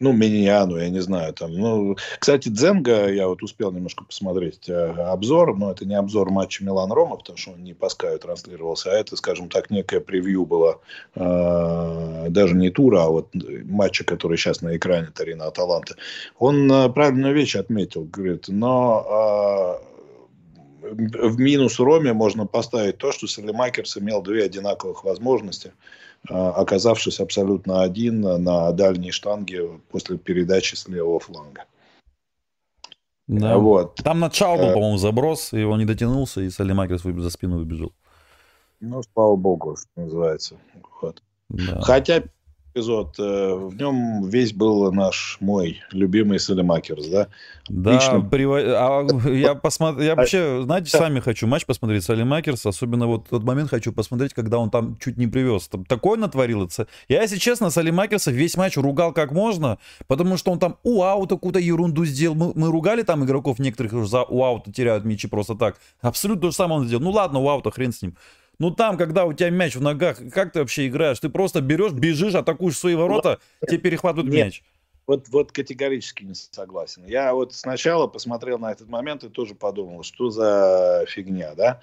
[0.00, 4.92] ну, Миньяну, я не знаю, там, ну, кстати, Дзенга, я вот успел немножко посмотреть э,
[4.92, 8.94] обзор, но это не обзор матча Милан-Рома, потому что он не по Скаю транслировался, а
[8.94, 10.80] это, скажем так, некое превью было,
[11.14, 13.28] э, даже не тура, а вот
[13.64, 15.96] матча, который сейчас на экране Тарина Аталанта.
[16.38, 19.82] Он э, правильную вещь отметил, говорит, но
[20.82, 20.96] э,
[21.28, 25.72] в минус Роме можно поставить то, что Селемакерс имел две одинаковых возможности–
[26.28, 31.64] оказавшись абсолютно один на дальней штанге после передачи с левого фланга.
[33.26, 33.58] Да.
[33.58, 33.94] Вот.
[33.96, 37.92] Там начало был, э, по-моему, заброс, и он не дотянулся, и Салимакерс за спину выбежал.
[38.80, 40.56] Ну, слава богу, что называется.
[41.00, 41.22] Вот.
[41.48, 41.80] Да.
[41.80, 42.24] Хотя
[42.72, 47.28] эпизод, э, в нем весь был наш, мой любимый Салемакерс, да?
[47.68, 48.20] Да, Лично...
[48.20, 48.50] прив...
[48.52, 50.00] а, я, посмотр...
[50.00, 54.58] я вообще, знаете, сами хочу матч посмотреть Салемакерс, особенно вот тот момент хочу посмотреть, когда
[54.58, 55.68] он там чуть не привез.
[55.68, 56.68] Там такое натворил.
[57.08, 61.36] Я, если честно, Салемакерса весь матч ругал как можно, потому что он там у аута
[61.36, 62.34] какую-то ерунду сделал.
[62.34, 65.76] Мы, мы ругали там игроков некоторых уже за у аута теряют мячи просто так.
[66.00, 67.04] Абсолютно то же самое он сделал.
[67.04, 68.16] Ну ладно, у аута хрен с ним.
[68.60, 71.18] Ну там, когда у тебя мяч в ногах, как ты вообще играешь?
[71.18, 74.62] Ты просто берешь, бежишь, атакуешь свои ворота, вот, тебе перехватывают нет, мяч.
[75.06, 77.06] Вот, вот категорически не согласен.
[77.06, 81.80] Я вот сначала посмотрел на этот момент и тоже подумал, что за фигня, да?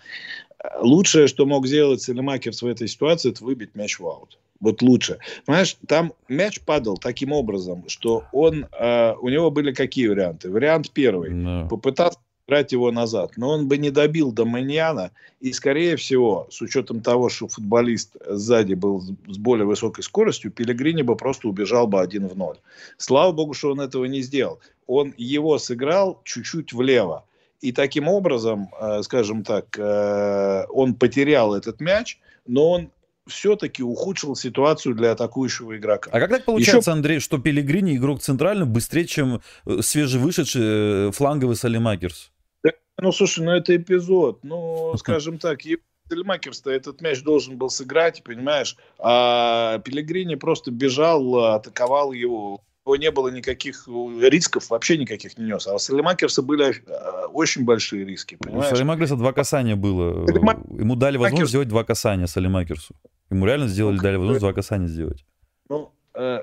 [0.80, 4.38] Лучшее, что мог сделать Селемакерс в этой ситуации, это выбить мяч в аут.
[4.60, 5.18] Вот лучше.
[5.46, 10.52] Понимаешь, там мяч падал таким образом, что он, э, у него были какие варианты?
[10.52, 11.32] Вариант первый.
[11.32, 11.68] No.
[11.68, 13.34] Попытаться брать его назад.
[13.36, 15.12] Но он бы не добил до Маньяна.
[15.42, 21.02] И, скорее всего, с учетом того, что футболист сзади был с более высокой скоростью, Пелегрини
[21.02, 22.58] бы просто убежал бы один в ноль.
[22.98, 24.60] Слава богу, что он этого не сделал.
[24.88, 27.26] Он его сыграл чуть-чуть влево.
[27.60, 32.90] И таким образом, э, скажем так, э, он потерял этот мяч, но он
[33.26, 36.10] все-таки ухудшил ситуацию для атакующего игрока.
[36.14, 36.98] А как так получается, Еще...
[36.98, 42.32] Андрей, что Пелегрини игрок центрально быстрее, чем э, свежевышедший фланговый Салимакерс?
[43.00, 44.40] Ну, слушай, ну это эпизод.
[44.44, 45.60] Ну, скажем так,
[46.10, 48.78] Телемакерс-то этот мяч должен был сыграть, понимаешь?
[48.98, 52.62] А Пелегрини просто бежал, атаковал его.
[52.86, 55.68] У него не было никаких рисков, вообще никаких не нес.
[55.68, 58.72] А у Салемакерса были а, очень большие риски, понимаешь?
[58.72, 60.26] У Салемакерса два касания было.
[60.26, 60.60] Салемак...
[60.70, 62.96] Ему дали возможность сделать два касания Салемакерсу.
[63.30, 65.26] Ему реально сделали, дали возможность два касания сделать.
[65.68, 65.97] Ну, Э,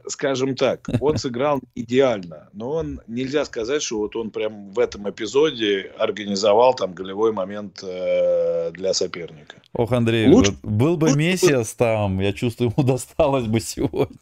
[0.06, 5.08] скажем так, он сыграл идеально, но он нельзя сказать, что вот он прям в этом
[5.10, 9.56] эпизоде организовал там голевой момент э, для соперника.
[9.72, 10.52] Ох, Андрей, Лучше...
[10.62, 14.18] вот был бы Мессиас там, я чувствую, ему досталось бы сегодня.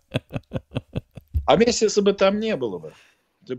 [1.46, 2.92] А Мессиаса бы там не было бы.
[3.46, 3.58] Ты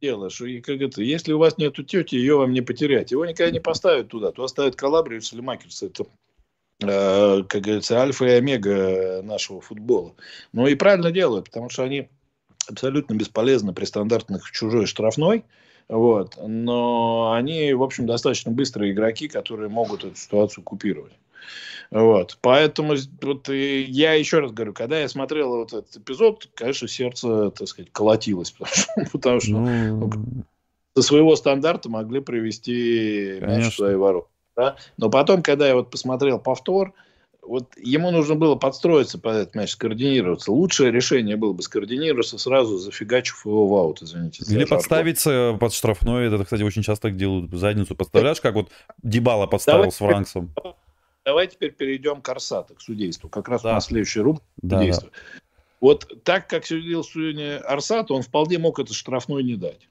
[0.00, 3.10] дело, что как это, если у вас нету тети, ее вам не потерять.
[3.10, 4.30] Его никогда не поставят туда.
[4.30, 5.86] То оставят Калабрию, Салимакерса.
[5.86, 6.33] Это Э,
[6.80, 10.14] как говорится, альфа и омега нашего футбола.
[10.52, 12.08] Ну и правильно делают, потому что они
[12.68, 15.44] абсолютно бесполезны при стандартных чужой штрафной.
[15.88, 16.38] Вот.
[16.40, 21.12] Но они, в общем, достаточно быстрые игроки, которые могут эту ситуацию купировать.
[21.90, 22.38] Вот.
[22.40, 27.68] Поэтому вот, я еще раз говорю, когда я смотрел вот этот эпизод, конечно, сердце, так
[27.68, 30.10] сказать, колотилось, потому что, потому что ну...
[30.96, 34.28] со своего стандарта могли привести мяч в свои ворота.
[34.56, 34.76] Да?
[34.96, 36.92] Но потом, когда я вот посмотрел повтор,
[37.42, 40.50] вот ему нужно было подстроиться под этот мяч, скоординироваться.
[40.50, 44.44] Лучшее решение было бы скоординироваться сразу, зафигачив его в аут, извините.
[44.48, 46.28] Или подставиться под штрафной.
[46.28, 47.52] Это, кстати, очень часто так делают.
[47.52, 48.70] Задницу подставляешь, как вот
[49.02, 50.54] Дебала подставил давай, с Франксом.
[51.24, 53.28] Давай теперь перейдем к Арсату, к судейству.
[53.28, 53.70] Как раз да.
[53.70, 55.10] у нас следующий рубрика да, судейства.
[55.10, 55.40] Да.
[55.80, 59.88] Вот так, как судил сегодня Арсат, он вполне мог этот штрафной не дать.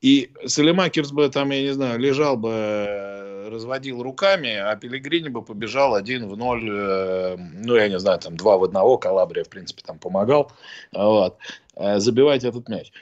[0.00, 5.42] И Салемакерс бы там, я не знаю, лежал бы, э, разводил руками, а Пелегрини бы
[5.42, 9.48] побежал один в ноль, э, ну, я не знаю, там два в одного, Калабрия, в
[9.48, 10.52] принципе, там помогал,
[10.92, 11.38] вот,
[11.76, 12.92] э, забивать этот мяч.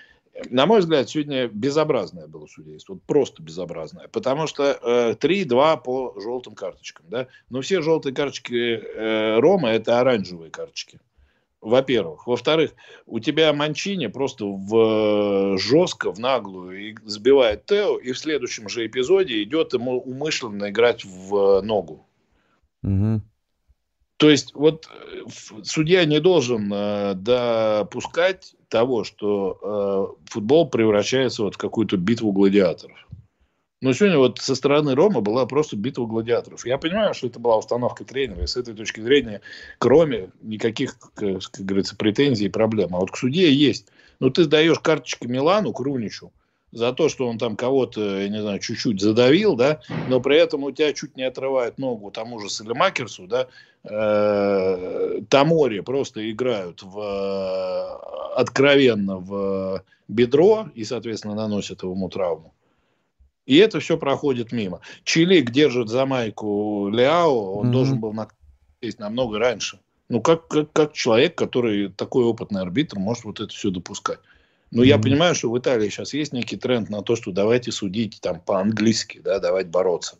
[0.50, 6.54] На мой взгляд, сегодня безобразное было судейство, просто безобразное, потому что э, 3-2 по желтым
[6.54, 10.98] карточкам, да, но все желтые карточки э, Рома это оранжевые карточки
[11.64, 12.26] во-первых.
[12.26, 12.72] Во-вторых,
[13.06, 18.86] у тебя Манчини просто в, жестко, в наглую и сбивает Тео, и в следующем же
[18.86, 22.06] эпизоде идет ему умышленно играть в ногу.
[22.82, 23.22] Угу.
[24.18, 25.22] То есть вот э,
[25.64, 29.58] судья не должен э, допускать того, что
[30.26, 33.08] э, футбол превращается вот в какую-то битву гладиаторов.
[33.84, 36.64] Но сегодня вот со стороны Рома была просто битва гладиаторов.
[36.64, 39.42] Я понимаю, что это была установка тренера, и с этой точки зрения,
[39.76, 42.96] кроме никаких, как, говорится, претензий и проблем.
[42.96, 43.88] А вот к суде есть.
[44.20, 46.32] Ну, ты сдаешь карточки Милану, Круничу,
[46.72, 50.64] за то, что он там кого-то, я не знаю, чуть-чуть задавил, да, но при этом
[50.64, 53.48] у тебя чуть не отрывает ногу тому же Салемакерсу, да,
[53.84, 62.54] э, Тамори просто играют в, откровенно в бедро и, соответственно, наносят ему травму.
[63.46, 64.80] И это все проходит мимо.
[65.04, 67.72] Чилик держит за майку Ляо, он mm-hmm.
[67.72, 68.28] должен был на
[68.98, 69.80] намного раньше.
[70.10, 74.18] Ну, как, как, как человек, который такой опытный арбитр, может вот это все допускать.
[74.70, 74.86] Но mm-hmm.
[74.86, 78.40] я понимаю, что в Италии сейчас есть некий тренд на то, что давайте судить там
[78.40, 80.18] по-английски, да, давать бороться.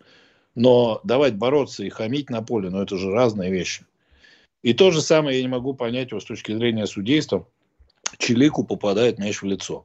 [0.54, 3.84] Но давать бороться и хамить на поле, ну, это же разные вещи.
[4.62, 7.46] И то же самое я не могу понять его с точки зрения судейства.
[8.16, 9.84] Чилику попадает мяч в лицо.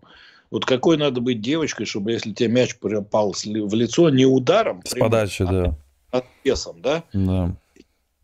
[0.52, 4.92] Вот какой надо быть девочкой, чтобы если тебе мяч попал в лицо не ударом, с
[4.92, 5.78] прямым, подачи, а, да,
[6.12, 7.04] а весом, да?
[7.14, 7.56] Да.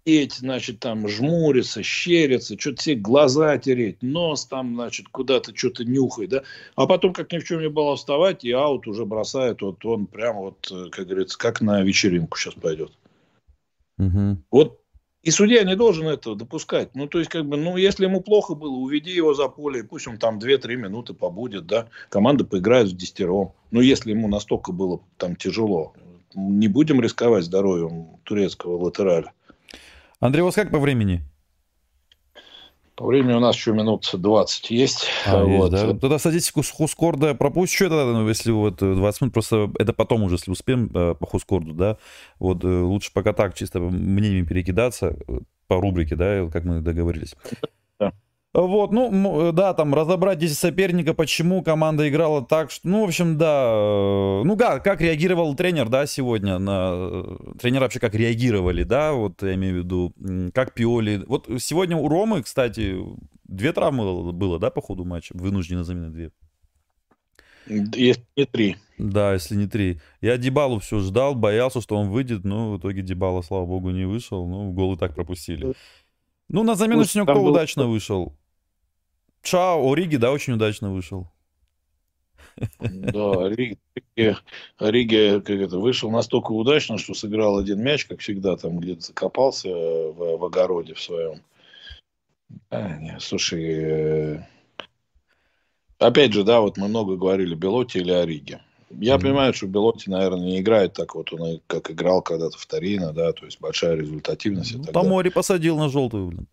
[0.05, 6.29] сидеть, значит, там жмуриться, щериться, что-то все глаза тереть, нос там, значит, куда-то что-то нюхать,
[6.29, 6.43] да,
[6.75, 10.07] а потом, как ни в чем не было, вставать, и аут уже бросает, вот он
[10.07, 12.91] прямо вот, э, как говорится, как на вечеринку сейчас пойдет.
[13.97, 14.37] Угу.
[14.51, 14.79] Вот
[15.25, 16.93] и судья не должен этого допускать.
[16.93, 20.07] Ну, то есть, как бы, ну, если ему плохо было, уведи его за поле, пусть
[20.07, 21.87] он там 2-3 минуты побудет, да.
[22.09, 23.53] Команда поиграет в десятером.
[23.71, 25.93] Ну, если ему настолько было там тяжело.
[26.35, 29.33] Не будем рисковать здоровьем турецкого латераля.
[30.19, 31.23] Андрей, у вас как по времени?
[32.95, 35.07] По времени у нас еще минут 20 есть.
[35.25, 35.73] А, вот.
[35.73, 35.99] есть да?
[35.99, 40.35] Тогда статистику с Хускорда пропущу, это, ну, если вот 20 минут, просто это потом уже,
[40.35, 41.97] если успеем э, по Хускорду, да,
[42.39, 47.35] вот э, лучше пока так чисто мнениями перекидаться э, по рубрике, да, как мы договорились.
[48.57, 53.37] Вот, ну, да, там разобрать 10 соперника, почему команда играла так, что, ну, в общем,
[53.37, 58.83] да, э, ну, да, как реагировал тренер, да, сегодня, на, э, тренеры вообще как реагировали,
[58.83, 60.13] да, вот я имею в виду,
[60.53, 62.97] как Пиоли, вот сегодня у Ромы, кстати,
[63.43, 66.31] две травмы было, да, по ходу матча, вынуждены замены две.
[67.67, 68.77] Если не три.
[68.97, 69.99] Да, если не три.
[70.21, 74.05] Я Дебалу все ждал, боялся, что он выйдет, но в итоге Дебала, слава богу, не
[74.05, 75.73] вышел, ну, гол и так пропустили.
[76.47, 77.47] Ну, на замену с него кто был...
[77.47, 78.33] удачно вышел?
[79.45, 81.27] Чао, Ориги, да, очень удачно вышел.
[82.79, 83.77] Да, Риги,
[84.79, 89.69] Риги как это, вышел настолько удачно, что сыграл один мяч, как всегда, там где-то закопался
[89.69, 91.41] в, в огороде в своем.
[92.69, 94.47] А, не, слушай, э,
[95.99, 98.61] опять же, да, вот мы много говорили Белоти или Ориге.
[98.89, 99.21] Я mm-hmm.
[99.21, 103.33] понимаю, что Белоти, наверное, не играет так вот, он как играл когда-то в Торино, да,
[103.33, 104.75] то есть большая результативность.
[104.75, 106.47] Ну, Тамори посадил на желтую, блин.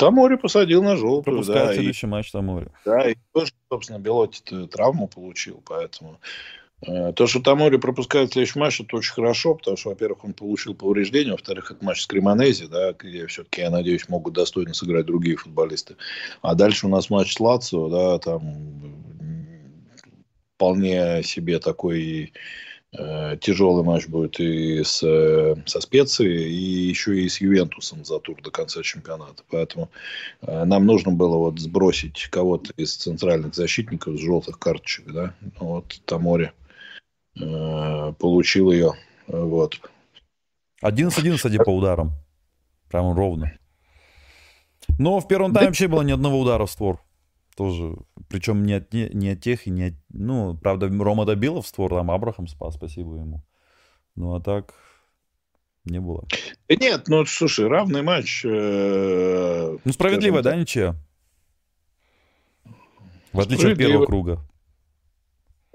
[0.00, 1.74] Тамори посадил на желтую, Пропускает да.
[1.74, 2.68] следующий и, матч Тамори.
[2.86, 6.18] Да, и тоже, собственно, Белоти травму получил, поэтому...
[6.86, 10.74] Э, то, что Тамори пропускает следующий матч, это очень хорошо, потому что, во-первых, он получил
[10.74, 15.36] повреждение, во-вторых, это матч с Кремонези, да, где все-таки, я надеюсь, могут достойно сыграть другие
[15.36, 15.96] футболисты.
[16.40, 18.54] А дальше у нас матч с Лацио, да, там
[20.56, 22.32] вполне себе такой
[22.92, 28.40] тяжелый матч будет и с, э, со Специей, и еще и с Ювентусом за тур
[28.42, 29.44] до конца чемпионата.
[29.50, 29.90] Поэтому
[30.42, 35.12] э, нам нужно было вот сбросить кого-то из центральных защитников с желтых карточек.
[35.12, 35.34] Да?
[35.40, 36.52] Ну вот Тамори
[37.40, 38.92] э, получил ее.
[39.28, 39.80] Вот.
[40.82, 42.12] 11-11 по ударам.
[42.90, 43.52] Прям ровно.
[44.98, 47.00] Но в первом тайме вообще было ни одного удара в створ
[47.60, 47.94] тоже.
[48.30, 49.94] Причем не от, не, не от тех и не от...
[50.08, 53.44] Ну, правда, Рома добила в створ, там Абрахам спас, спасибо ему.
[54.16, 54.72] Ну, а так
[55.84, 56.26] не было.
[56.70, 58.46] Нет, ну, слушай, равный матч.
[58.46, 60.96] Э, ну, справедливо, да, ничья?
[63.34, 64.40] В отличие от первого круга.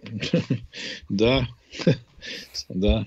[1.09, 1.47] Да,
[2.69, 3.05] да.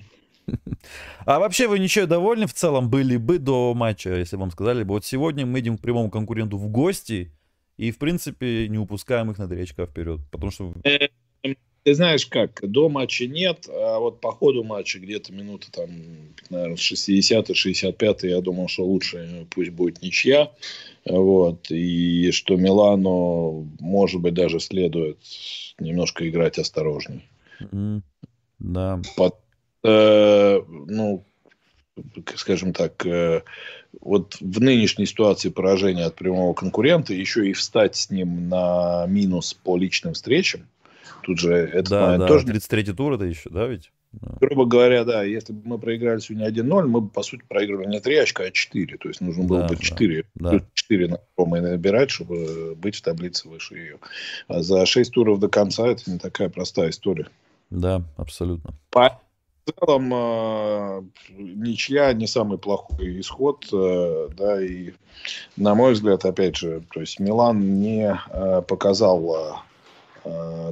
[1.25, 4.93] А вообще вы ничего довольны в целом были бы до матча, если вам сказали бы,
[4.93, 7.33] вот сегодня мы идем к прямому конкуренту в гости,
[7.79, 10.19] и, в принципе, не упускаем их на 3 очка вперед.
[10.31, 10.73] Потому что...
[10.83, 11.07] Э,
[11.83, 15.89] ты знаешь как, до матча нет, а вот по ходу матча где-то минуты там,
[16.49, 20.51] наверное, 60-65 я думал, что лучше пусть будет ничья.
[21.05, 21.71] Вот.
[21.71, 25.17] И что Милану, может быть, даже следует
[25.79, 27.29] немножко играть осторожней.
[27.61, 28.01] Mm-hmm.
[28.59, 29.01] Да.
[29.15, 29.35] Под,
[29.85, 31.23] э, ну,
[32.35, 33.41] скажем так, э,
[34.01, 39.53] вот в нынешней ситуации поражения от прямого конкурента еще и встать с ним на минус
[39.53, 40.67] по личным встречам,
[41.23, 42.47] тут же это да, да, тоже...
[42.47, 43.91] 33-й тур это еще, да, ведь?
[44.41, 47.99] Грубо говоря, да, если бы мы проиграли сегодня 1-0, мы бы, по сути, проигрывали не
[47.99, 48.97] 3 очка, а 4.
[48.97, 50.25] То есть нужно было да, бы 4.
[50.33, 50.59] Да.
[50.73, 53.99] 4 на Ромы набирать, чтобы быть в таблице выше ее.
[54.47, 57.27] А за 6 туров до конца это не такая простая история.
[57.69, 58.73] Да, абсолютно.
[58.89, 59.21] По
[59.71, 64.93] целом э, ничья не самый плохой исход, э, да, и
[65.55, 69.63] на мой взгляд, опять же, то есть Милан не э, показал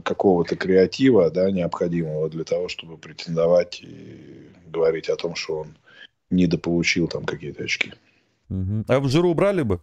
[0.04, 5.78] какого-то креатива, да, необходимого для того, чтобы претендовать и говорить о том, что он
[6.30, 7.94] недополучил там какие-то очки.
[8.50, 8.84] Угу.
[8.90, 9.80] А в жиру убрали бы?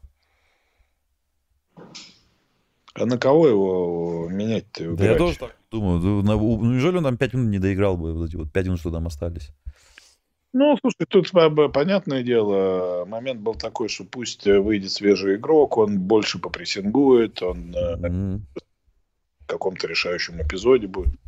[2.94, 4.92] А на кого его менять-то?
[4.92, 6.00] Да я тоже так думаю.
[6.00, 8.12] Ну, неужели он там 5 минут не доиграл бы?
[8.12, 9.50] Вот эти вот 5 минут, что там остались?
[10.52, 11.32] Ну, слушай, тут
[11.72, 18.40] понятное дело, момент был такой, что пусть выйдет свежий игрок, он больше попрессингует, он mm-hmm.
[19.40, 21.18] в каком-то решающем эпизоде будет.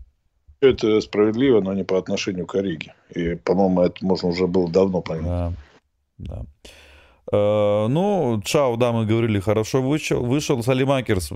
[0.60, 2.94] Это справедливо, но не по отношению к Ориге.
[3.14, 5.24] И, по-моему, это можно уже было давно понять.
[5.24, 5.52] Да,
[6.18, 6.42] да.
[7.32, 10.24] Э, ну, Чао, да, мы говорили, хорошо вышел.
[10.24, 11.32] Вышел Салимакерс,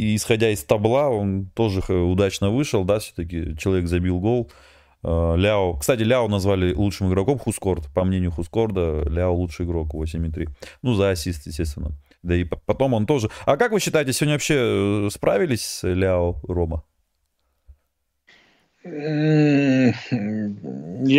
[0.00, 4.50] и исходя из табла, он тоже удачно вышел, да, все-таки человек забил гол.
[5.02, 7.86] Э, Ляо, кстати, Ляо назвали лучшим игроком Хускорд.
[7.94, 10.48] По мнению Хускорда, Ляо лучший игрок 8,3.
[10.80, 11.90] Ну, за ассист, естественно.
[12.22, 13.28] Да и потом он тоже.
[13.44, 16.82] А как вы считаете, сегодня вообще э, справились с Ляо Рома?
[18.82, 19.92] Я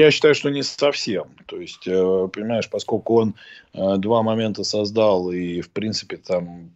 [0.09, 1.25] считаю, что не совсем.
[1.45, 3.35] То есть, э, понимаешь, поскольку он
[3.73, 6.71] два момента создал и, в принципе, там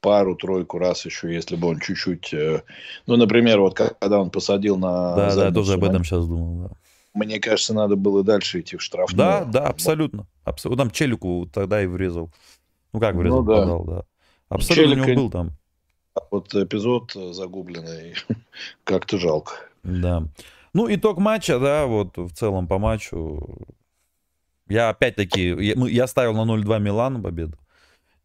[0.00, 2.32] пару-тройку раз еще, если бы он чуть-чуть...
[2.32, 2.62] Э,
[3.06, 5.16] ну, например, вот когда он посадил на...
[5.16, 6.76] Да, да, я тоже об этом сейчас думал, да.
[7.14, 9.16] Мне кажется, надо было дальше идти в штрафную.
[9.16, 10.26] Да, да, абсолютно.
[10.44, 10.84] абсолютно.
[10.84, 12.30] Там Челику тогда и врезал.
[12.92, 13.60] Ну, как врезал, ну, да.
[13.60, 14.04] подал, да.
[14.48, 15.02] Абсолютно Челика...
[15.02, 15.50] у него был там.
[16.30, 18.14] Вот эпизод загубленный,
[18.84, 19.54] как-то жалко.
[19.82, 20.24] Да.
[20.74, 23.58] Ну, итог матча, да, вот в целом по матчу.
[24.68, 27.56] Я опять-таки, я, ну, я ставил на 0-2 Милан победу.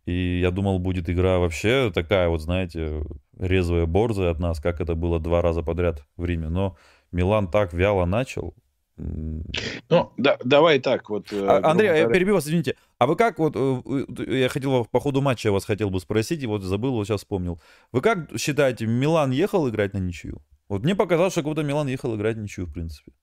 [0.05, 3.03] И я думал, будет игра вообще такая вот, знаете,
[3.37, 6.49] резвая борзая от нас, как это было два раза подряд в Риме.
[6.49, 6.77] Но
[7.11, 8.53] Милан так вяло начал.
[8.97, 11.33] Ну, да, давай так вот.
[11.33, 12.03] Э, а, Андрей, говоря...
[12.03, 12.75] я перебью вас, извините.
[12.99, 16.47] А вы как, вот, э, я хотел, по ходу матча вас хотел бы спросить, и
[16.47, 17.59] вот забыл, вот сейчас вспомнил.
[17.91, 20.43] Вы как считаете, Милан ехал играть на ничью?
[20.69, 23.13] Вот мне показалось, что какой-то Милан ехал играть ничью, в принципе.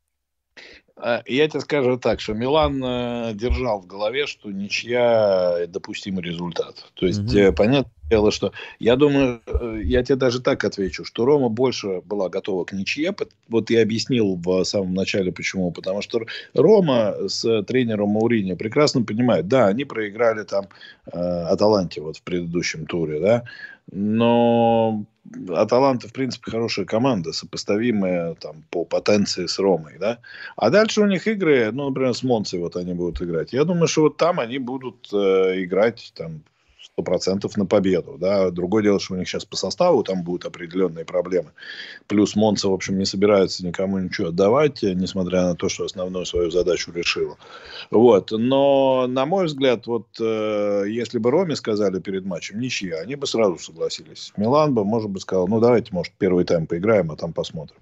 [1.02, 6.90] А, я тебе скажу так, что Милан э, держал в голове, что ничья допустимый результат.
[6.94, 7.54] То есть, угу.
[7.54, 12.28] понятное дело, что я думаю, э, я тебе даже так отвечу, что Рома больше была
[12.28, 13.14] готова к ничье.
[13.48, 15.70] Вот я объяснил в самом начале, почему.
[15.70, 16.20] Потому что
[16.54, 20.66] Рома с тренером Маурини прекрасно понимает, да, они проиграли там
[21.06, 23.44] э, Аталанте вот в предыдущем туре, да,
[23.90, 25.04] но
[25.54, 30.18] Аталанта, в принципе, хорошая команда, сопоставимая там, по потенции с Ромой, да.
[30.56, 33.52] А дальше у них игры, ну, например, с Монцей вот они будут играть.
[33.52, 36.42] Я думаю, что вот там они будут э, играть там
[37.00, 38.16] сто процентов на победу.
[38.18, 38.50] Да.
[38.50, 41.50] Другое дело, что у них сейчас по составу там будут определенные проблемы.
[42.06, 46.50] Плюс Монца, в общем, не собирается никому ничего отдавать, несмотря на то, что основную свою
[46.50, 47.36] задачу решила.
[47.90, 48.32] Вот.
[48.32, 53.26] Но, на мой взгляд, вот э, если бы Роме сказали перед матчем ничья, они бы
[53.26, 54.32] сразу согласились.
[54.36, 57.78] Милан бы, может быть, сказал, ну, давайте, может, первый тайм поиграем, а там посмотрим.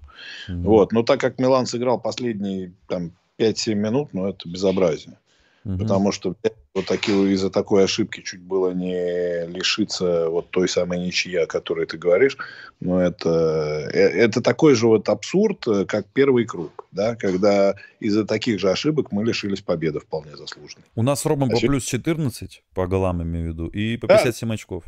[0.49, 0.63] Mm-hmm.
[0.63, 0.91] Вот.
[0.93, 5.17] Но так как Милан сыграл последние там 5-7 минут, ну, это безобразие.
[5.65, 5.77] Угу.
[5.77, 6.35] Потому что
[6.79, 11.85] вот такие, из-за такой ошибки чуть было не лишиться вот той самой ничья, о которой
[11.85, 12.37] ты говоришь.
[12.79, 18.25] Но это, э, это такой же вот абсурд, э, как первый круг, да, когда из-за
[18.25, 20.85] таких же ошибок мы лишились победы вполне заслуженной.
[20.95, 24.47] У нас Рома а по плюс 14 по голам, имею в виду, и по 57
[24.47, 24.53] да.
[24.53, 24.83] очков.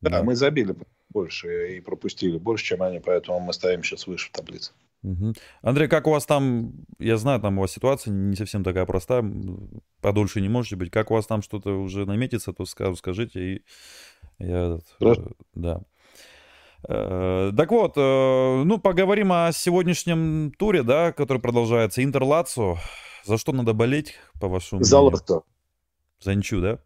[0.00, 0.76] Да, да, мы забили
[1.08, 4.72] больше и пропустили больше, чем они, поэтому мы стоим сейчас выше в таблице.
[5.04, 5.34] Угу.
[5.60, 9.22] Андрей, как у вас там, я знаю, там у вас ситуация не совсем такая простая,
[10.00, 10.90] подольше не можете быть.
[10.90, 13.64] Как у вас там что-то уже наметится, то скажите, и
[14.38, 15.14] я, э,
[15.54, 15.82] да.
[16.88, 22.02] Э, так вот, э, ну, поговорим о сегодняшнем туре, да, который продолжается.
[22.02, 22.78] Интер Лацо.
[23.24, 25.42] За что надо болеть, по вашему За Лацо.
[26.20, 26.78] За ничью, да?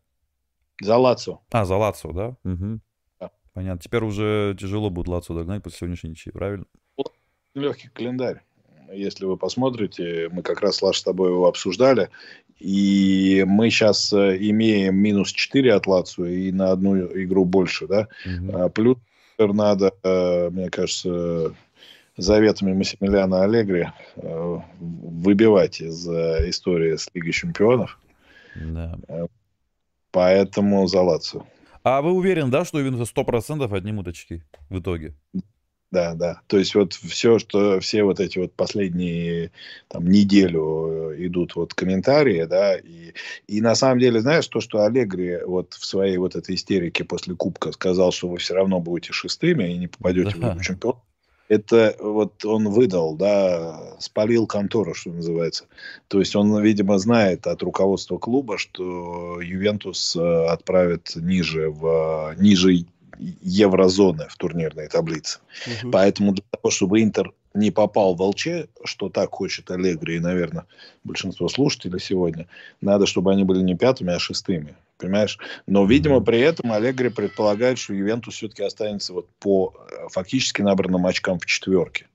[0.83, 1.41] За Лацо.
[1.53, 2.37] А, за Лацо, да?
[2.45, 2.81] Угу.
[3.21, 3.31] да?
[3.55, 3.81] Понятно.
[3.81, 6.67] Теперь уже тяжело будет Лацо догнать после сегодняшней ничьи, правильно?
[7.55, 8.43] Легкий календарь.
[8.93, 12.09] Если вы посмотрите, мы как раз, Лаш, с тобой его обсуждали,
[12.59, 18.09] и мы сейчас э, имеем минус 4 от Лацию и на одну игру больше, да.
[18.25, 18.71] Угу.
[18.71, 18.97] Плюс
[19.39, 21.55] надо, э, мне кажется,
[22.17, 27.99] заветами Массимилиана Аллегри э, выбивать из истории с Лигой Чемпионов.
[28.57, 28.99] Да.
[30.11, 31.47] Поэтому за Лацию.
[31.85, 35.15] А вы уверены, да, что Ювентус 100% отнимут очки в итоге?
[35.91, 36.41] Да, да.
[36.47, 39.53] То есть вот все, что все вот эти вот последние
[39.89, 43.15] там неделю э, идут вот комментарии, да, и,
[43.47, 47.35] и на самом деле, знаешь, то, что Аллегри вот в своей вот этой истерике после
[47.35, 50.49] Кубка сказал, что вы все равно будете шестыми и не попадете да.
[50.49, 51.01] в Лигу Чемпионов,
[51.49, 55.65] это вот он выдал, да, спалил контору, что называется.
[56.09, 62.85] То есть он, видимо, знает от руководства клуба, что Ювентус э, отправит ниже в ниже
[63.19, 65.41] еврозоны в турнирной таблице.
[65.67, 65.91] Угу.
[65.91, 68.49] Поэтому для того, чтобы Интер не попал в ЛЧ,
[68.85, 70.67] что так хочет Аллегри и, наверное,
[71.05, 72.47] большинство слушателей сегодня,
[72.81, 74.77] надо, чтобы они были не пятыми, а шестыми.
[74.99, 75.39] Понимаешь?
[75.67, 81.07] Но, видимо, при этом Аллегри предполагает, что Ювентус все-таки останется вот по э, фактически набранным
[81.07, 82.07] очкам в четверке.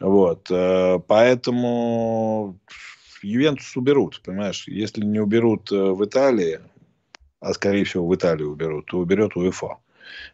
[0.00, 0.48] Вот.
[0.50, 2.58] Э, поэтому
[3.22, 4.66] Ювентус уберут, понимаешь?
[4.66, 6.58] Если не уберут э, в Италии,
[7.40, 9.76] а скорее всего в Италию уберут, то уберет УЕФА.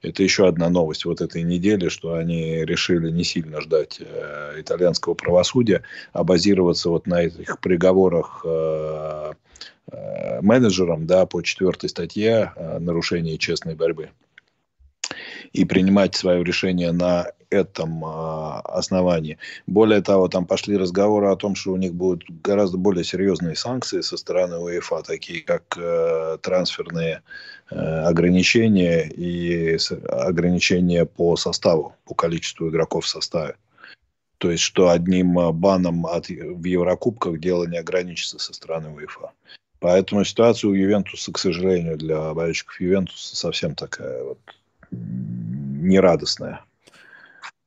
[0.03, 5.15] Это еще одна новость вот этой недели, что они решили не сильно ждать э, итальянского
[5.15, 9.33] правосудия, а базироваться вот на этих приговорах э,
[9.93, 14.11] э, менеджерам да, по четвертой статье э, нарушение честной борьбы.
[15.53, 19.39] И принимать свое решение на этом э, основании.
[19.67, 24.01] Более того, там пошли разговоры о том, что у них будут гораздо более серьезные санкции
[24.01, 27.23] со стороны УЕФА, такие как э, трансферные
[27.71, 29.79] э, ограничения и
[30.09, 33.57] ограничения по составу, по количеству игроков в составе.
[34.39, 39.31] То есть, что одним баном от, в Еврокубках дело не ограничится со стороны УЕФА.
[39.79, 44.39] Поэтому ситуация у Ювентуса, к сожалению, для болельщиков Ювентуса совсем такая вот
[44.95, 46.61] нерадостная.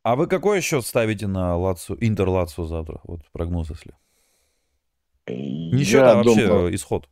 [0.04, 3.02] А вы какой счет ставите на Лацу, Интер Лацу завтра?
[3.04, 3.94] Вот прогноз, если.
[5.28, 7.10] Не счет, а вообще думаю, исход.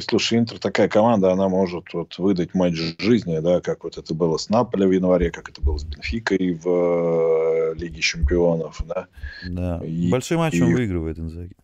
[0.00, 4.36] Слушай, Интер такая команда, она может вот выдать матч жизни, да, как вот это было
[4.36, 9.06] с Наполе в январе, как это было с Бенфикой в э, Лиге Чемпионов, да.
[9.48, 10.62] Да, и, большой матч и...
[10.62, 11.54] он выигрывает Инзаги.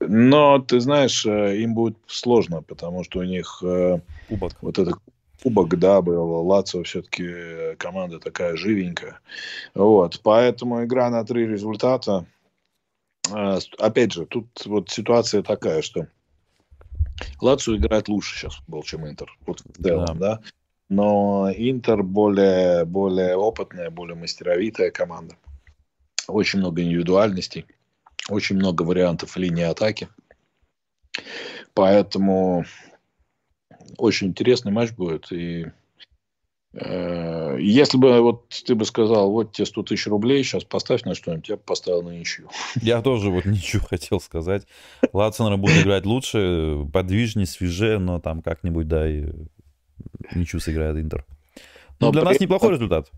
[0.00, 4.52] Но, ты знаешь, э, им будет сложно, потому что у них э, кубок.
[4.60, 4.92] вот это
[5.44, 6.46] кубок, да, был.
[6.46, 9.20] Лацио все-таки команда такая живенькая.
[9.74, 12.24] Вот, поэтому игра на три результата.
[13.30, 16.08] Э, опять же, тут вот ситуация такая, что
[17.40, 19.30] Лацио играет лучше сейчас футбол, чем Интер.
[19.46, 20.36] Вот в целом, да.
[20.36, 20.40] да.
[20.88, 25.36] Но Интер более, более опытная, более мастеровитая команда.
[26.26, 27.66] Очень много индивидуальностей.
[28.30, 30.08] Очень много вариантов линии атаки.
[31.74, 32.64] Поэтому
[33.98, 35.32] очень интересный матч будет.
[35.32, 35.66] И
[36.72, 41.14] э, если бы вот ты бы сказал, вот тебе 100 тысяч рублей, сейчас поставь на
[41.14, 42.48] что-нибудь, я бы поставил на ничью.
[42.80, 44.66] Я тоже вот ничего хотел сказать.
[45.12, 49.26] Лацинер будет играть лучше, подвижнее, свежее, но там как-нибудь, да, и
[50.34, 51.24] ничью сыграет Интер.
[52.00, 53.10] Но, но для нас неплохой результат.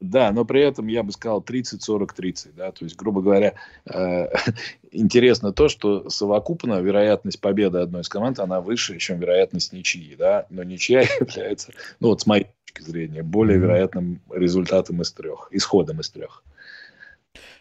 [0.00, 2.52] Да, но при этом я бы сказал 30-40-30.
[2.56, 2.72] Да?
[2.72, 3.54] То есть, грубо говоря,
[3.86, 4.26] э,
[4.92, 10.14] интересно то, что совокупно вероятность победы одной из команд, она выше, чем вероятность ничьи.
[10.16, 10.46] Да?
[10.50, 16.00] Но ничья является, ну вот с моей точки зрения, более вероятным результатом из трех, исходом
[16.00, 16.42] из трех.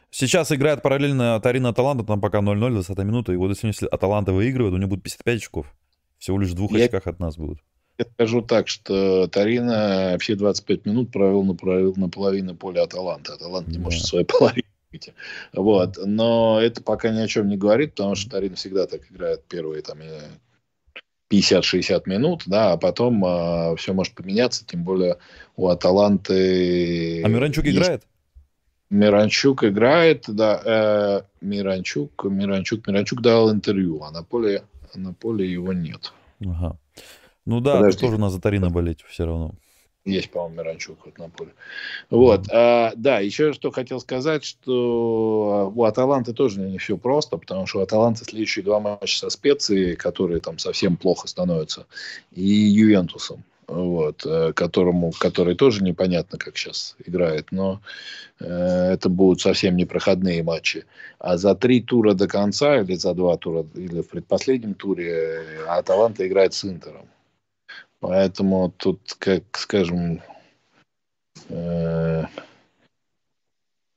[0.10, 3.34] Сейчас играет параллельно Тарина Аталанта, там пока 0-0, 20 минута.
[3.34, 5.74] И вот если Аталанта выигрывает, у него будет 55 очков.
[6.20, 6.86] Всего лишь в двух я...
[6.86, 7.60] очках от нас будут.
[8.00, 13.34] Я скажу так, что Тарина все 25 минут провел на, провел на половине поля Аталанта.
[13.34, 13.84] Аталант не да.
[13.84, 15.14] может своей половины выйти.
[15.54, 15.98] Вот.
[16.04, 19.84] Но это пока ни о чем не говорит, потому что Тарина всегда так играет первые
[19.84, 20.00] там,
[21.32, 25.18] 50-60 минут, да, а потом э, все может поменяться, тем более
[25.56, 27.24] у Аталанты...
[27.24, 27.78] А Миранчук есть...
[27.78, 28.04] играет?
[28.90, 34.64] Миранчук играет, да, э, Миранчук, Миранчук, Миранчук дал интервью, а на поле,
[34.94, 36.14] на поле его нет.
[36.46, 36.78] Ага.
[37.46, 38.00] Ну да, Подожди.
[38.00, 39.52] тоже на Затарина болеть все равно.
[40.06, 41.52] Есть, по-моему, Миранчук хоть на поле.
[42.10, 42.50] Вот.
[42.52, 47.80] А, да, еще что хотел сказать, что у Аталанты тоже не все просто, потому что
[47.80, 51.86] у Аталанты следующие два матча со специей, которые там совсем плохо становятся,
[52.32, 57.82] и Ювентусом вот, э, которому, который тоже непонятно, как сейчас играет, но
[58.40, 60.86] э, это будут совсем непроходные матчи.
[61.20, 65.66] А за три тура до конца, или за два тура, или в предпоследнем туре, э,
[65.68, 67.08] Аталанта играет с Интером.
[68.04, 70.22] Поэтому тут, как скажем,
[71.48, 72.26] э,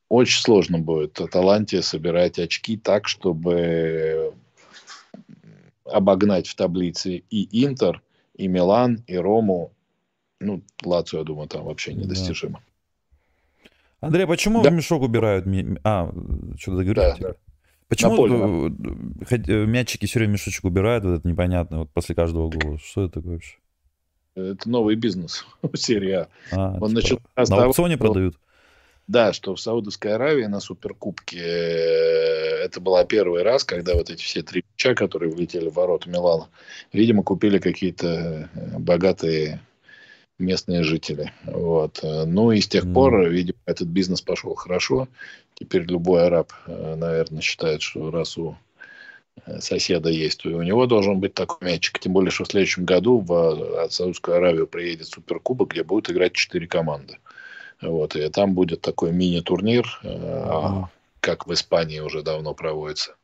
[0.09, 4.32] очень сложно будет Аталанте собирать очки так, чтобы
[5.84, 8.00] обогнать в таблице и Интер,
[8.36, 9.72] и Милан, и Рому.
[10.38, 12.62] Ну, Лацию, я думаю, там вообще недостижимо.
[13.64, 14.07] Да.
[14.07, 14.70] Андрей, почему да.
[14.70, 15.46] в мешок убирают?
[15.82, 16.12] А,
[16.57, 16.94] что-то говорите?
[16.94, 17.34] Да, да.
[17.88, 22.78] Почему э, мячики все время мешочек убирают, вот это непонятно, вот после каждого гола?
[22.78, 23.57] Что это такое вообще?
[24.37, 26.28] Это новый бизнес серия.
[26.53, 28.37] А, Он типа, начал на аукционе продают?
[29.09, 34.22] Да, что в Саудовской Аравии на Суперкубке э, это был первый раз, когда вот эти
[34.22, 36.49] все три мяча, которые влетели в ворота Милана,
[36.93, 39.61] видимо, купили какие-то э, богатые
[40.39, 41.32] местные жители.
[41.45, 42.01] Вот.
[42.03, 42.93] Ну и с тех mm.
[42.93, 45.09] пор, видимо, этот бизнес пошел хорошо.
[45.55, 48.57] Теперь любой араб, э, наверное, считает, что раз у
[49.61, 51.99] соседа есть, и у него должен быть такой мячик.
[51.99, 56.32] Тем более, что в следующем году в э, Саудовскую Аравию приедет Суперкубок, где будут играть
[56.32, 57.18] четыре команды.
[57.82, 60.84] Вот, и там будет такой мини-турнир, mm-hmm.
[61.20, 63.16] как в Испании уже давно проводится.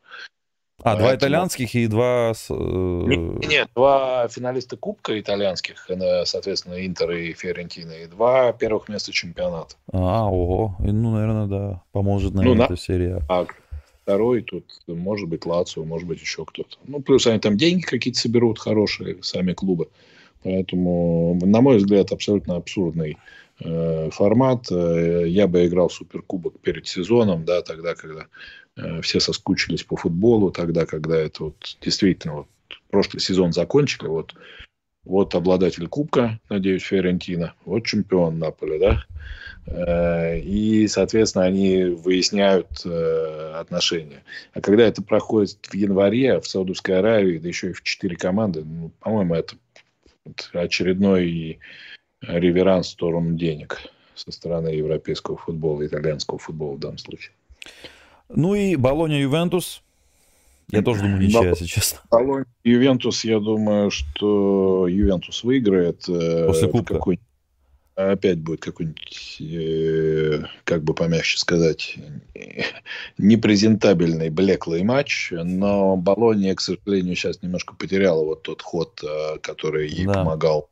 [0.85, 1.09] А, Поэтому...
[1.09, 2.33] два итальянских и два...
[2.51, 5.89] Нет, нет, два финалиста Кубка итальянских,
[6.25, 9.77] соответственно, Интер и Фиорентина, и два первых места чемпионата.
[9.93, 10.75] А, ого.
[10.81, 11.83] Ну, наверное, да.
[11.93, 13.23] Поможет, наверное, ну, эта серия.
[13.29, 13.47] А,
[14.03, 16.77] второй тут может быть Лацио, может быть еще кто-то.
[16.87, 19.89] Ну, плюс они там деньги какие-то соберут хорошие, сами клубы.
[20.43, 23.17] Поэтому, на мой взгляд, абсолютно абсурдный
[23.61, 24.67] э, формат.
[24.73, 28.27] Э, я бы играл Суперкубок перед сезоном, да, тогда, когда
[28.77, 32.47] э, все соскучились по футболу, тогда, когда это вот действительно вот
[32.91, 34.35] прошлый сезон закончили, вот
[35.05, 37.55] Вот обладатель кубка, надеюсь, Фиорентина.
[37.65, 39.05] Вот чемпион Наполи, да?
[39.67, 44.23] Э, и, соответственно, они выясняют э, отношения.
[44.55, 48.65] А когда это проходит в январе в Саудовской Аравии, да еще и в четыре команды,
[48.65, 49.57] ну, по-моему, это
[50.53, 51.59] очередной
[52.21, 53.81] реверанс в сторону денег
[54.15, 57.33] со стороны европейского футбола, итальянского футбола в данном случае.
[58.29, 59.83] Ну и Болония Ювентус.
[60.73, 61.99] Я тоже думаю, ничья, если честно.
[62.11, 66.09] Болония Ювентус, я думаю, что Ювентус выиграет.
[66.09, 66.95] Э, После кубка.
[66.95, 67.21] Какой
[67.95, 71.97] опять будет какой-нибудь, э, как бы помягче сказать,
[73.19, 79.91] непрезентабельный, блеклый матч, но Болония, к сожалению, сейчас немножко потеряла вот тот ход, э, который
[79.91, 80.15] ей да.
[80.15, 80.71] помогал.